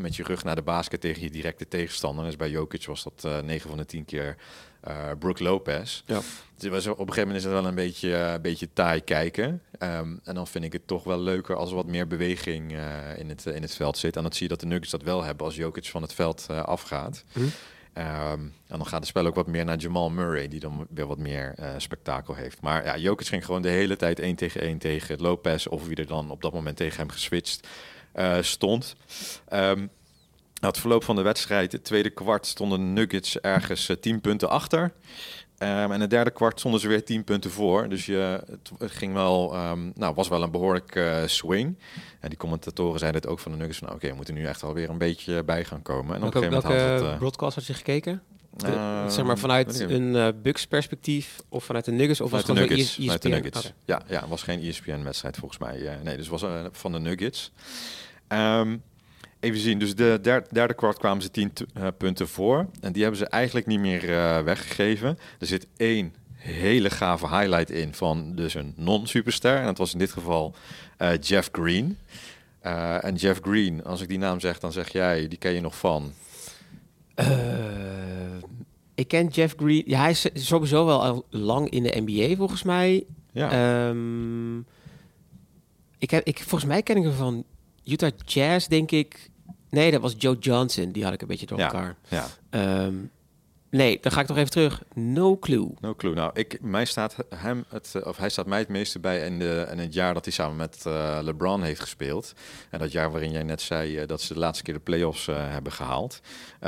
[0.00, 2.24] met je rug naar de basket tegen je directe tegenstander.
[2.24, 4.36] Dus bij Jokic was dat eh 9 van de 10 keer
[4.84, 6.02] eh Brook Lopez.
[6.06, 6.20] Ja.
[6.56, 9.62] Dus was- op een gegeven moment is het wel een beetje, een beetje taai kijken.
[9.78, 13.18] Ehm, en dan vind ik het toch wel leuker als er wat meer beweging eh,
[13.18, 14.16] in, het, in het veld zit.
[14.16, 16.46] En dat zie je dat de Nuggets dat wel hebben als Jokic van het veld
[16.48, 17.24] afgaat.
[17.32, 17.46] Mhm.
[17.92, 21.06] Ehm, en dan gaat het spel ook wat meer naar Jamal Murray, die dan weer
[21.06, 22.60] wat meer spektakel heeft.
[22.60, 25.96] Maar ja, Jokic ging gewoon de hele tijd één tegen één tegen Lopez of wie
[25.96, 27.68] er dan op dat moment tegen hem geswitcht
[28.40, 28.96] stond.
[29.48, 29.86] Ehm,
[30.60, 34.20] Nou, het verloop van de wedstrijd, het tweede kwart, stonden de Nuggets ergens uh, 10
[34.20, 34.92] punten achter.
[35.58, 37.88] Um, en het derde kwart stonden ze weer 10 punten voor.
[37.88, 38.42] Dus je,
[38.78, 41.78] het ging wel, um, nou, was wel een behoorlijk uh, swing.
[42.20, 43.88] En die commentatoren zeiden het ook van de Nuggets van...
[43.88, 46.14] oké, okay, we moeten nu echt alweer een beetje bij gaan komen.
[46.14, 47.12] En op een gegeven moment had het...
[47.12, 48.22] Uh, broadcast had je gekeken?
[48.66, 52.68] Uh, zeg maar vanuit een Bucks perspectief of vanuit de Nuggets of vanuit was het
[52.68, 53.28] de Nuggets, ESPN?
[53.28, 53.58] de Nuggets.
[53.58, 53.72] Okay.
[53.84, 55.98] Ja, ja, het was geen ESPN-wedstrijd volgens mij.
[56.02, 57.52] Nee, dus was van de Nuggets.
[58.28, 58.82] Um,
[59.44, 62.66] even zien, dus de derde, derde kwart kwamen ze 10 uh, punten voor.
[62.80, 65.18] En die hebben ze eigenlijk niet meer uh, weggegeven.
[65.38, 69.56] Er zit één hele gave highlight in van dus een non-superster.
[69.56, 70.54] En dat was in dit geval
[70.98, 71.98] uh, Jeff Green.
[73.00, 75.76] En Jeff Green, als ik die naam zeg, dan zeg jij, die ken je nog
[75.76, 76.12] van?
[78.94, 79.82] Ik ken Jeff Green.
[79.86, 83.04] Ja, hij is sowieso wel al lang in de NBA volgens mij.
[83.32, 83.88] Ja.
[83.88, 84.66] Um,
[85.98, 87.44] ik heb, ik, volgens mij ken ik hem van
[87.84, 89.30] Utah Jazz, denk ik.
[89.74, 90.92] Nee, dat was Joe Johnson.
[90.92, 91.96] Die had ik een beetje door elkaar.
[92.08, 92.26] Ja.
[92.84, 93.10] Um,
[93.70, 94.82] nee, dan ga ik nog even terug.
[94.94, 95.70] No clue.
[95.80, 96.14] No clue.
[96.14, 99.68] Nou, ik, mij staat hem het, of hij staat mij het meeste bij in, de,
[99.70, 102.32] in het jaar dat hij samen met uh, LeBron heeft gespeeld.
[102.70, 105.26] En dat jaar waarin jij net zei uh, dat ze de laatste keer de playoffs
[105.26, 106.20] uh, hebben gehaald.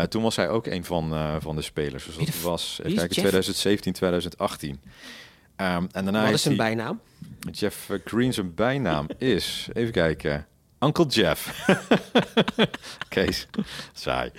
[0.08, 2.04] Toen was hij ook een van, van de spelers.
[2.04, 4.70] Dus dat was kijken, 2017, 2018.
[4.70, 4.78] Um,
[5.56, 7.00] en daarna Wat is zijn bijnaam?
[7.50, 10.46] Jeff Green zijn bijnaam is, even kijken,
[10.86, 11.66] Uncle Jeff.
[13.08, 13.46] Kees,
[13.92, 14.30] saai.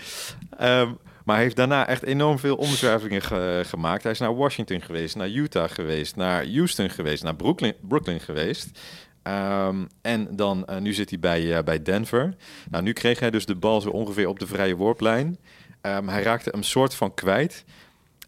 [0.62, 4.04] Um, maar heeft daarna echt enorm veel omzwervingen ge gemaakt.
[4.04, 8.80] Hij is naar Washington geweest, naar Utah geweest, naar Houston geweest, naar Brooklyn, Brooklyn geweest.
[9.24, 12.36] Um, en dan, uh, nu zit hij bij, uh, bij Denver.
[12.70, 15.38] Nou, nu kreeg hij dus de bal zo ongeveer op de vrije worplijn.
[15.82, 17.64] Um, hij raakte hem soort van kwijt.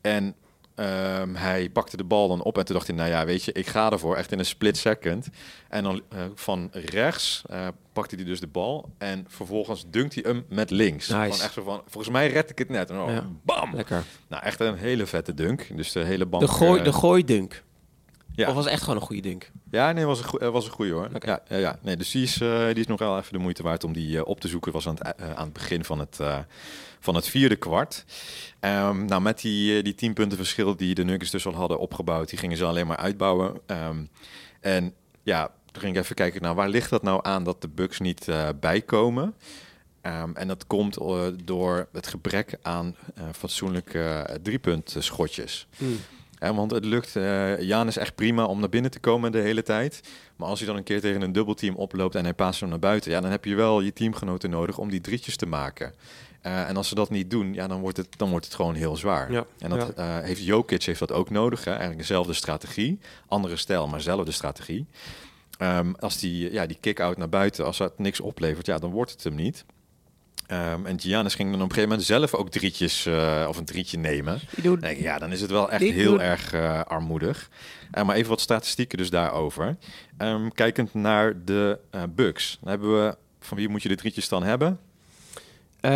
[0.01, 0.36] En
[0.80, 3.51] Um, hij pakte de bal dan op en toen dacht hij, nou ja, weet je,
[3.51, 5.27] ik ga ervoor, echt in een split second.
[5.69, 10.23] En dan uh, van rechts uh, pakte hij dus de bal en vervolgens dunkt hij
[10.27, 11.07] hem met links.
[11.07, 11.32] Nice.
[11.38, 12.89] Van echt zo van, volgens mij red ik het net.
[12.89, 13.25] En dan, Ja.
[13.43, 13.75] bam!
[13.75, 14.03] Lekker.
[14.27, 15.67] Nou, echt een hele vette dunk.
[15.77, 16.43] Dus de hele bank...
[16.43, 17.63] De, gooi, eh, de gooidunk.
[18.32, 18.47] ja.
[18.49, 19.51] Of was echt gewoon een goede dunk?
[19.71, 21.09] Ja, nee, was een, eh, was een goeie hoor.
[21.19, 21.80] Ja, ja, ja.
[21.82, 24.17] Nee, dus die is, eh, die is nog wel even de moeite waard om die
[24.17, 24.71] eh, op te zoeken.
[24.71, 26.38] Was aan het, eh, aan het begin van het, eh,
[26.99, 28.05] van het vierde kwart.
[28.59, 31.79] Ehm, nou, met die, eh, die tien punten verschil die de Nuggets dus al hadden
[31.79, 33.59] opgebouwd, die gingen ze alleen maar uitbouwen.
[33.65, 34.05] Ehm,
[34.61, 34.93] en
[35.23, 37.99] ja, toen ging ik even kijken, nou, waar ligt dat nou aan dat de Bucks
[37.99, 39.35] niet eh, bijkomen?
[40.01, 45.67] Ehm, en dat komt eh, door het gebrek aan eh, fatsoenlijke uh, driepuntschotjes.
[46.39, 49.39] Ja, want het lukt uh, Jan is echt prima om naar binnen te komen de
[49.39, 50.01] hele tijd.
[50.35, 52.79] Maar als hij dan een keer tegen een dubbelteam oploopt en hij paast hem naar
[52.79, 55.93] buiten, ja, dan heb je wel je teamgenoten nodig om die drietjes te maken.
[56.43, 58.75] Uh, en als ze dat niet doen, ja, dan wordt het, dan wordt het gewoon
[58.75, 59.31] heel zwaar.
[59.31, 60.17] Ja, en dat ja.
[60.17, 61.63] uh, heeft Jokic heeft dat ook nodig.
[61.63, 61.69] Hè?
[61.69, 64.85] Eigenlijk dezelfde strategie, andere stijl, maar dezelfde strategie.
[65.61, 69.11] Um, als die, ja, die kick-out naar buiten, als dat niks oplevert, ja, dan wordt
[69.11, 69.65] het hem niet.
[70.51, 73.65] Um, en Giannis ging dan op een gegeven moment zelf ook drietjes uh, of een
[73.65, 74.39] drietje nemen.
[74.61, 76.19] Doet, denk, ja, dan is het wel echt heel doet.
[76.19, 77.49] erg uh, armoedig.
[77.97, 79.77] Uh, maar even wat statistieken dus daarover.
[80.17, 82.57] Um, kijkend naar de uh, Bucks.
[82.61, 84.79] Dan hebben we, van wie moet je de drietjes dan hebben?
[85.82, 85.91] Uh,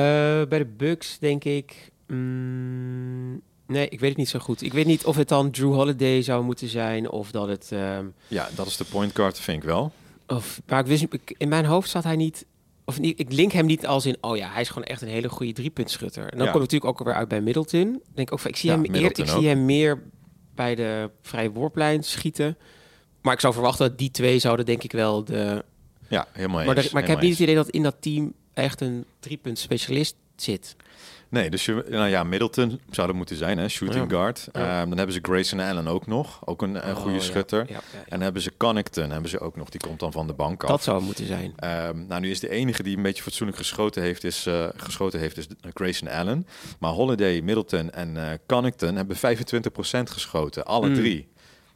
[0.48, 1.92] bij de Bucks denk ik...
[2.08, 4.62] Mm, nee, ik weet het niet zo goed.
[4.62, 7.70] Ik weet niet of het dan Drew Holiday zou moeten zijn of dat het...
[7.74, 9.92] Um, ja, dat is de point guard, vind ik wel.
[10.28, 12.46] Of, maar ik wist, ik, in mijn hoofd zat hij niet...
[12.86, 15.08] Of niet, ik link hem niet als in, oh ja, hij is gewoon echt een
[15.08, 16.24] hele goede driepuntschutter.
[16.24, 16.52] En dan Ja.
[16.52, 18.02] komt natuurlijk ook weer uit bij Middleton.
[18.14, 19.28] Denk ook, van, ik zie, Ja, hem, eer, ik ook.
[19.28, 20.04] zie hem meer
[20.56, 22.58] bij de vrije worplijn schieten.
[23.22, 25.64] Maar ik zou verwachten dat die twee zouden denk ik wel de...
[26.08, 26.74] Ja, helemaal eens.
[26.74, 30.16] Maar, maar ik heb niet het idee dat in dat team echt een driepunt specialist
[30.36, 30.76] zit.
[31.30, 33.68] Nee, dus je, nou ja, Middleton zou er moeten zijn, hè?
[33.68, 34.18] shooting Ja.
[34.18, 34.48] guard.
[34.52, 34.80] Ja.
[34.80, 37.30] Ehm, dan hebben ze Grayson Allen ook nog, ook een, een goede Oh, ja.
[37.30, 37.66] schutter.
[37.70, 37.76] Ja.
[37.94, 40.64] En dan hebben ze Connington, hebben ze ook nog, die komt dan van de bank
[40.64, 40.70] af.
[40.70, 41.54] Dat zou moeten zijn.
[41.56, 45.20] Ehm, nou, nu is de enige die een beetje fatsoenlijk geschoten heeft, is, eh, geschoten
[45.20, 46.48] heeft, is Grayson Allen.
[46.80, 50.94] Maar Holiday, Middleton en eh Connington hebben 25% geschoten, alle Mm.
[50.96, 51.28] drie.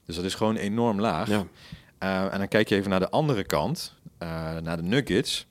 [0.06, 1.30] Dus dat is gewoon enorm laag.
[1.30, 1.46] Ja.
[1.98, 5.48] Eh, en dan kijk je even naar de andere kant, eh, naar de Nuggets.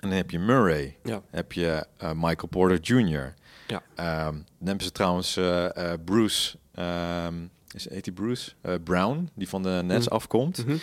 [0.00, 1.22] En dan heb je Murray, Ja.
[1.30, 3.34] heb je eh, Michael Porter Jr.
[3.66, 3.82] Ja.
[3.94, 7.34] Ehm, dan hebben ze trouwens eh, eh, Bruce, ehm,
[7.74, 8.50] is, heet die Bruce?
[8.84, 10.14] Brown, die van de Nets Mhm.
[10.14, 10.66] afkomt.
[10.66, 10.76] Mhm.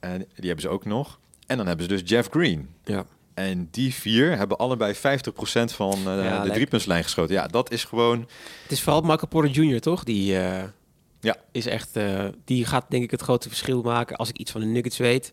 [0.00, 1.18] En die hebben ze ook nog.
[1.46, 2.68] En dan hebben ze dus Jeff Green.
[2.84, 3.04] Ja.
[3.34, 7.34] En die vier hebben allebei 50% van eh, de driepuntslijn geschoten.
[7.34, 8.20] Ja, dat is gewoon...
[8.62, 10.04] Het is vooral Michael Porter Jr., toch?
[10.04, 10.32] Die
[11.20, 11.36] Ja.
[11.52, 11.98] is echt...
[12.44, 15.32] die gaat denk ik het grote verschil maken als ik iets van de Nuggets weet.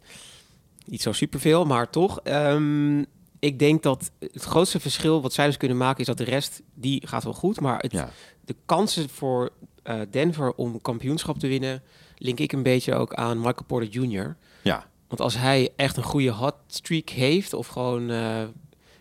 [0.86, 2.20] Niet zo superveel, maar toch.
[2.24, 3.04] Ehm,
[3.42, 6.00] ik denk dat het grootste verschil wat zij dus kunnen maken...
[6.00, 7.60] is dat de rest, die gaat wel goed.
[7.60, 8.10] Maar het, Ja,
[8.46, 9.50] de kansen voor
[9.84, 11.84] eh, Denver om kampioenschap te winnen...
[12.18, 14.36] link ik een beetje ook aan Michael Porter Jr.
[14.62, 17.54] ja, Want als hij echt een goede hot streak heeft...
[17.54, 18.44] of gewoon eh,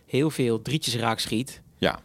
[0.05, 1.61] heel veel drietjes raak schiet...
[1.77, 1.99] Ja.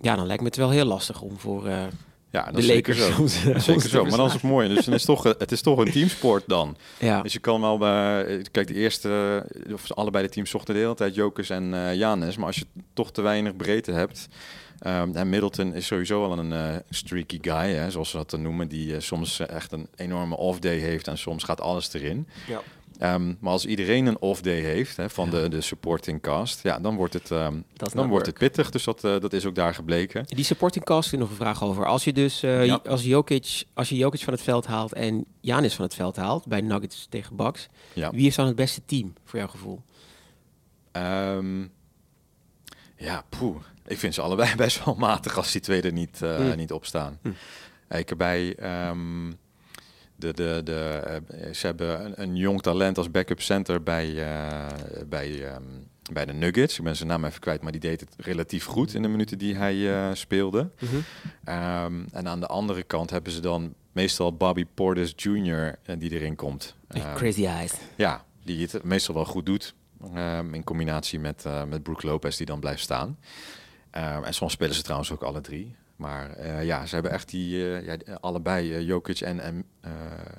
[0.00, 1.84] Ja, dan lijkt me het wel heel lastig om voor eh,
[2.30, 3.16] Ja, dat zeker zo.
[3.16, 3.30] Dat
[3.62, 4.68] Zeker ze zo, te maar dan is het mooi.
[4.68, 6.76] Dus dan is het, toch, het is toch een teamsport dan.
[6.98, 8.42] Ja, Dus je kan wel bij...
[8.50, 9.44] Kijk, de eerste...
[9.72, 12.36] Of allebei de teams zochten de hele tijd Jokers en eh Janis.
[12.36, 14.28] Maar als je toch te weinig breedte hebt...
[14.78, 18.42] ehm, en Middleton is sowieso wel een eh, streaky guy, hè, zoals ze dat dan
[18.42, 18.68] noemen.
[18.68, 22.28] Die eh, soms eh, echt een enorme off-day heeft en soms gaat alles erin.
[22.46, 22.60] Ja.
[22.98, 26.62] Ehm, maar als iedereen een off-day heeft hè, van de, de supporting cast...
[26.62, 27.60] Ja, dan wordt het, ehm,
[27.94, 28.70] dan wordt het pittig.
[28.70, 30.24] Dus dat, eh, dat is ook daar gebleken.
[30.26, 31.86] Die supporting cast is nog een vraag over.
[31.86, 32.80] Als je dus eh, Ja.
[32.88, 36.46] als Jokic, als je Jokic van het veld haalt en Janis van het veld haalt
[36.46, 38.10] bij Nuggets tegen Bucks, Ja.
[38.10, 39.82] wie is dan het beste team voor jouw gevoel?
[40.92, 41.60] Ehm,
[42.96, 43.56] ja, poeh.
[43.86, 46.56] Ik vind ze allebei best wel matig als die twee er niet, Mm.
[46.56, 47.18] niet op staan.
[47.22, 47.34] Mm.
[47.98, 49.32] Ik heb bij ehm,
[50.18, 54.66] de, de, de, eh, ze hebben een, een jong talent als backup center bij, eh,
[55.08, 55.62] bij, ehm,
[56.12, 56.78] bij de Nuggets.
[56.78, 59.38] Ik ben zijn naam even kwijt, maar die deed het relatief goed in de minuten
[59.38, 60.70] die hij eh, speelde.
[61.44, 65.78] Ehm, en aan de andere kant hebben ze dan meestal Bobby Portis Jr.
[65.98, 66.74] die erin komt.
[66.88, 67.72] Ehm, Crazy Eyes.
[67.96, 69.74] ja, die het meestal wel goed doet.
[70.14, 73.18] ehm, in combinatie met, eh met Brook Lopez, die dan blijft staan.
[73.90, 75.74] Ehm, en soms spelen ze trouwens ook alle drie.
[75.98, 79.90] Maar eh, ja, ze hebben echt die, eh, ja, allebei, eh, Jokic en, en, eh,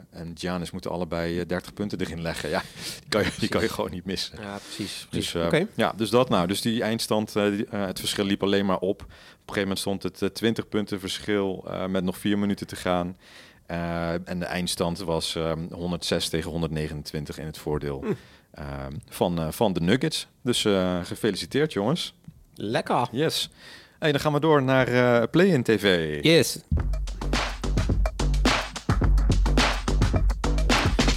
[0.10, 2.50] en Giannis moeten allebei eh, 30 punten erin leggen.
[2.50, 2.62] Ja,
[3.00, 4.42] die kan je, die kan je gewoon niet missen.
[4.42, 5.06] Ja, precies.
[5.10, 5.32] precies.
[5.32, 5.68] Dus, Oké.
[5.76, 6.48] ja, dus dat nou.
[6.48, 9.02] Dus die eindstand, die- het verschil liep alleen maar op.
[9.02, 9.16] Op een
[9.56, 13.18] gegeven moment stond het eh, 20 punten verschil eh, met nog vier minuten te gaan.
[13.66, 18.14] Eh, en de eindstand was ehm, 106 tegen 129 in het voordeel Hm.
[18.52, 20.28] ehm, van, eh, van de Nuggets.
[20.44, 22.14] Dus eh, gefeliciteerd jongens.
[22.56, 23.08] Lekker.
[23.12, 23.50] Yes.
[24.00, 26.18] Hey, dan gaan we door naar eh Play-in TV.
[26.24, 26.60] Yes.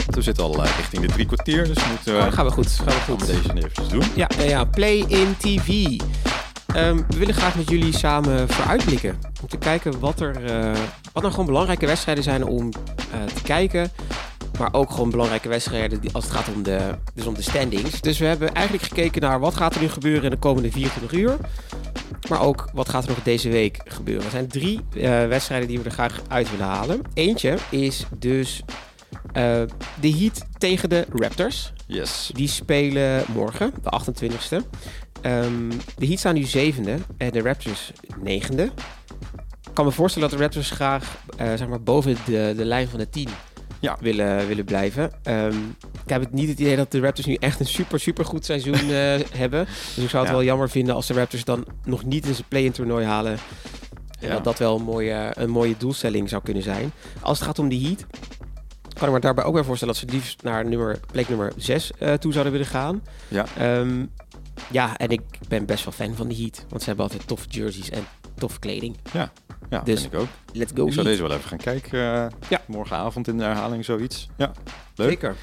[0.07, 2.45] We zitten al eh, richting de drie kwartier, dus we moeten Oh, eh, dan gaan
[2.45, 2.69] we goed.
[2.71, 3.27] Gaan we gaan we goed.
[3.27, 4.05] deze nu even doen.
[4.15, 4.65] Ja, ja, ja.
[4.65, 5.69] Play in TV.
[6.75, 9.19] Ehm, we willen graag met jullie samen vooruitblikken.
[9.43, 10.73] Om te kijken wat er eh,
[11.13, 12.71] wat nou gewoon belangrijke wedstrijden zijn om
[13.13, 13.91] eh, te kijken.
[14.59, 16.79] Maar ook gewoon belangrijke wedstrijden die, als het gaat om de,
[17.15, 18.01] dus om de standings.
[18.01, 21.13] Dus we hebben eigenlijk gekeken naar wat gaat er nu gebeuren in de komende 24
[21.13, 21.37] uur.
[22.33, 24.25] Maar ook wat gaat er nog deze week gebeuren.
[24.25, 27.03] Er zijn drie eh, wedstrijden die we er graag uit willen halen.
[27.15, 28.63] Eentje is dus
[29.33, 29.63] eh,
[30.01, 31.73] de Heat tegen de Raptors.
[31.87, 32.31] Yes.
[32.35, 34.67] Die spelen morgen, de 28e.
[35.23, 38.63] Ehm, de Heat staan nu zevende en de Raptors negende.
[38.63, 42.89] Ik kan me voorstellen dat de Raptors graag eh, zeg maar boven de, de lijn
[42.89, 43.29] van de 10
[43.83, 43.97] Ja.
[44.01, 45.11] willen, willen blijven.
[45.23, 45.57] Ehm,
[46.05, 48.45] ik heb het niet het idee dat de Raptors nu echt een super, super goed
[48.45, 49.65] seizoen eh, hebben.
[49.95, 50.39] Dus ik zou het Ja.
[50.39, 53.33] wel jammer vinden als de Raptors dan nog niet in zijn play-in toernooi halen.
[54.21, 54.35] En Ja.
[54.35, 56.93] dat dat wel een mooie, een mooie doelstelling zou kunnen zijn.
[57.21, 58.07] Als het gaat om de Heat,
[58.99, 61.91] kan ik me daarbij ook weer voorstellen dat ze liefst naar nummer, plek nummer 6
[61.99, 63.03] eh, toe zouden willen gaan.
[63.29, 63.45] Ja.
[63.59, 64.05] Ehm,
[64.71, 66.65] ja, en ik ben best wel fan van de Heat.
[66.69, 68.05] Want ze hebben altijd toffe jerseys en
[68.47, 68.97] toffe kleding.
[69.13, 69.31] Ja,
[69.85, 70.27] Dus- vind ik ook.
[70.53, 71.93] Let's go Ik zou deze wel even gaan kijken.
[72.01, 72.61] eh, Ja.
[72.67, 74.29] Morgenavond in de herhaling, zoiets.
[74.37, 74.53] Ja,
[74.95, 75.09] leuk.
[75.09, 75.35] Zeker.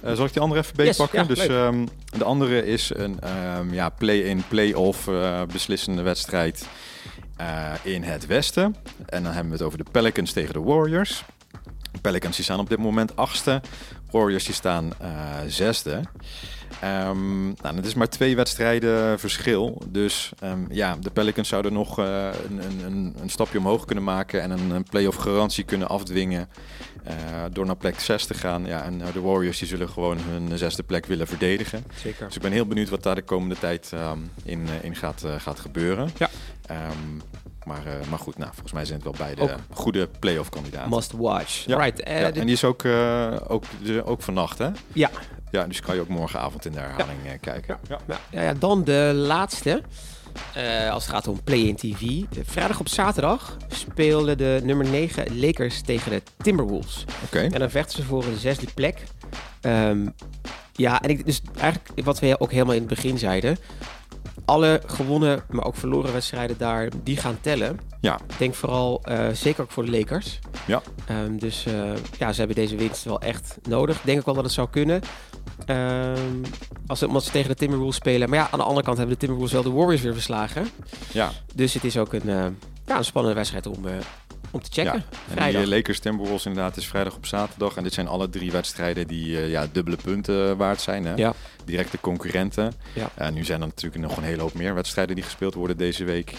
[0.00, 1.18] Eh, zal ik die andere even Yes, beetpakken?
[1.20, 1.86] ja, dus ehm,
[2.18, 6.66] de andere is een ehm, ja, play-in, play-off eh, beslissende wedstrijd
[7.82, 8.76] in het westen.
[9.06, 11.24] En dan hebben we het over de Pelicans tegen de Warriors.
[11.92, 13.60] De Pelicans die staan op dit moment achtste.
[14.10, 14.92] Warriors die staan
[15.46, 16.00] zesde.
[16.82, 19.82] Ehm, nou, het is maar twee wedstrijden verschil.
[19.88, 24.42] Dus ehm, ja, de Pelicans zouden nog eh, een, een, een, stapje omhoog kunnen maken
[24.42, 26.48] en een, een play-off garantie kunnen afdwingen.
[27.04, 27.14] eh,
[27.52, 28.66] door naar plek 6 te gaan.
[28.66, 31.84] Ja, en eh, de Warriors die zullen gewoon hun zesde plek willen verdedigen.
[31.94, 32.26] Zeker.
[32.26, 35.60] Dus ik ben heel benieuwd wat daar de komende tijd ehm, in, in gaat, gaat
[35.60, 36.10] gebeuren.
[36.18, 36.28] Ja.
[37.64, 40.90] Maar, maar goed, nou, volgens mij zijn het wel beide Ook- goede play-off kandidaten.
[40.90, 41.64] Must watch.
[41.66, 41.78] Ja.
[41.78, 41.98] Right.
[41.98, 42.84] Ja, en die is ook,
[43.48, 43.64] ook,
[44.04, 44.68] ook vannacht, hè?
[44.92, 45.10] Ja.
[45.52, 47.78] Ja, dus kan je ook morgenavond in de herhaling eh, kijken.
[47.88, 47.98] Ja.
[48.06, 49.82] Ja, ja, ja, dan de laatste.
[50.54, 52.00] Eh, als het gaat om Play-in TV.
[52.30, 57.04] De vrijdag op zaterdag speelden de nummer 9 Lakers tegen de Timberwolves.
[57.24, 57.38] Oké.
[57.38, 59.02] En dan vechten ze voor een zesde plek.
[59.60, 60.06] Ehm,
[60.72, 63.56] ja, en ik, dus eigenlijk wat we ook helemaal in het begin zeiden.
[64.44, 67.80] Alle gewonnen, maar ook verloren wedstrijden daar, die gaan tellen.
[68.00, 68.14] Ja.
[68.14, 70.38] Ik denk vooral, eh, zeker ook voor de Lakers.
[70.66, 70.82] Ja.
[71.06, 74.00] Ehm, dus eh, ja, ze hebben deze winst wel echt nodig.
[74.00, 75.00] Denk ik wel dat het zou kunnen.
[75.66, 76.42] Ehm,
[76.86, 78.28] als ze, omdat ze tegen de Timberwolves spelen.
[78.28, 80.68] Maar ja, aan de andere kant hebben de Timberwolves wel de Warriors weer verslagen.
[81.12, 81.30] Ja.
[81.54, 82.46] Dus het is ook een, eh,
[82.86, 83.94] ja, een spannende wedstrijd om, eh,
[84.50, 85.04] om te checken.
[85.34, 85.36] Ja.
[85.36, 87.76] En die eh, Lakers Timberwolves inderdaad is vrijdag op zaterdag.
[87.76, 91.04] En dit zijn alle drie wedstrijden die ja, dubbele punten waard zijn.
[91.04, 91.14] Hè?
[91.14, 91.34] Ja.
[91.64, 92.72] Directe concurrenten.
[92.92, 93.10] Ja.
[93.14, 96.04] En nu zijn er natuurlijk nog een hele hoop meer wedstrijden die gespeeld worden deze
[96.04, 96.32] week.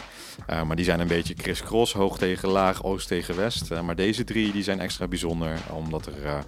[0.47, 3.81] Maar die zijn een beetje criss-cross, hoog tegen laag, oost tegen west.
[3.81, 6.43] Maar deze drie die zijn extra bijzonder, omdat er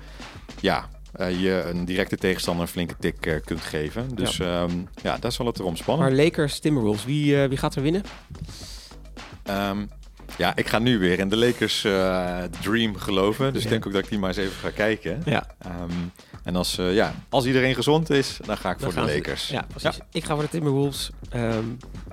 [0.59, 4.15] ja, eh, je een directe tegenstander een flinke tik eh, kunt geven.
[4.15, 4.67] Dus ja.
[5.01, 6.05] ja, daar zal het erom spannen.
[6.05, 8.03] Maar Lakers, Timberwolves, wie, wie gaat er winnen?
[9.49, 9.89] Um,
[10.37, 13.53] ja, ik ga nu weer in de Lakers uh, Dream geloven.
[13.53, 15.21] Dus ik denk ook dat ik die maar eens even ga kijken.
[15.25, 15.47] Ja.
[15.65, 16.11] Um,
[16.43, 19.47] en als, uh, ja, als iedereen gezond is, dan ga ik voor de Lakers.
[19.47, 19.99] ja, precies.
[20.11, 21.09] Ik ga voor de Timberwolves.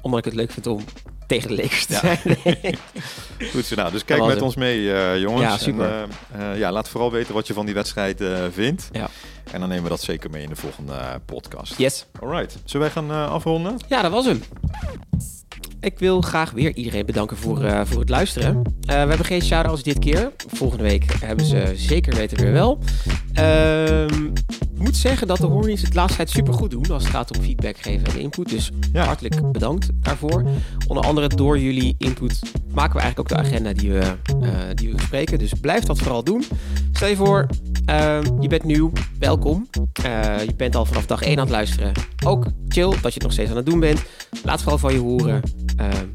[0.00, 0.84] Omdat ik het leuk vind om
[1.32, 2.18] tegen de Lakers te zijn.
[3.52, 3.74] Goed zo.
[3.74, 5.42] Nou, dus kijk met ons mee, uh, jongens.
[5.42, 6.06] Ja, super.
[6.32, 8.88] En, ja, laat vooral weten wat je van die wedstrijd vindt.
[8.92, 9.08] Ja.
[9.52, 11.78] En dan nemen we dat zeker mee in de volgende podcast.
[11.78, 12.06] Yes.
[12.20, 12.58] Alright.
[12.64, 13.76] Zullen wij gaan afronden?
[13.88, 14.42] Ja, dat was hem.
[15.82, 18.56] Ik wil graag weer iedereen bedanken voor, uh, voor het luisteren.
[18.56, 20.32] Uh, we hebben geen shout-outs dit keer.
[20.46, 22.78] Volgende week hebben ze zeker weten weer wel.
[23.32, 24.30] Ehm,
[24.78, 27.42] moet zeggen dat de Hornies het laatste tijd super goed doen als het gaat om
[27.42, 28.48] feedback geven en input.
[28.48, 29.04] Dus ja.
[29.04, 30.44] hartelijk bedankt daarvoor.
[30.88, 32.38] Onder andere door jullie input
[32.74, 34.12] maken we eigenlijk ook de agenda die we,
[34.42, 35.38] uh, die we bespreken.
[35.38, 36.44] Dus blijf dat vooral doen.
[36.92, 37.46] Stel je voor,
[37.84, 39.68] ehm, je bent nieuw, welkom.
[40.46, 41.92] je bent al vanaf dag 1 aan het luisteren.
[42.24, 44.02] Ook chill dat je het nog steeds aan het doen bent.
[44.44, 45.42] Laat vooral van je horen.
[45.76, 46.06] Ehm,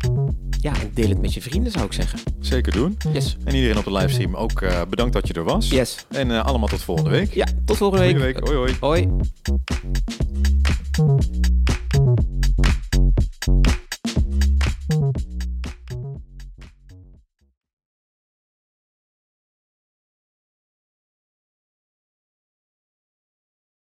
[0.62, 2.20] ja, en deel het met je vrienden, zou ik zeggen.
[2.40, 2.98] Zeker doen.
[3.14, 3.38] Yes.
[3.44, 5.70] En iedereen op de livestream ook uh, bedankt dat je er was.
[5.70, 6.06] Yes.
[6.10, 7.34] En allemaal tot volgende week.
[7.34, 8.18] Ja, tot volgende week.
[8.18, 8.47] week.
[8.48, 8.74] Hoi hoi.
[8.80, 9.08] Hoi.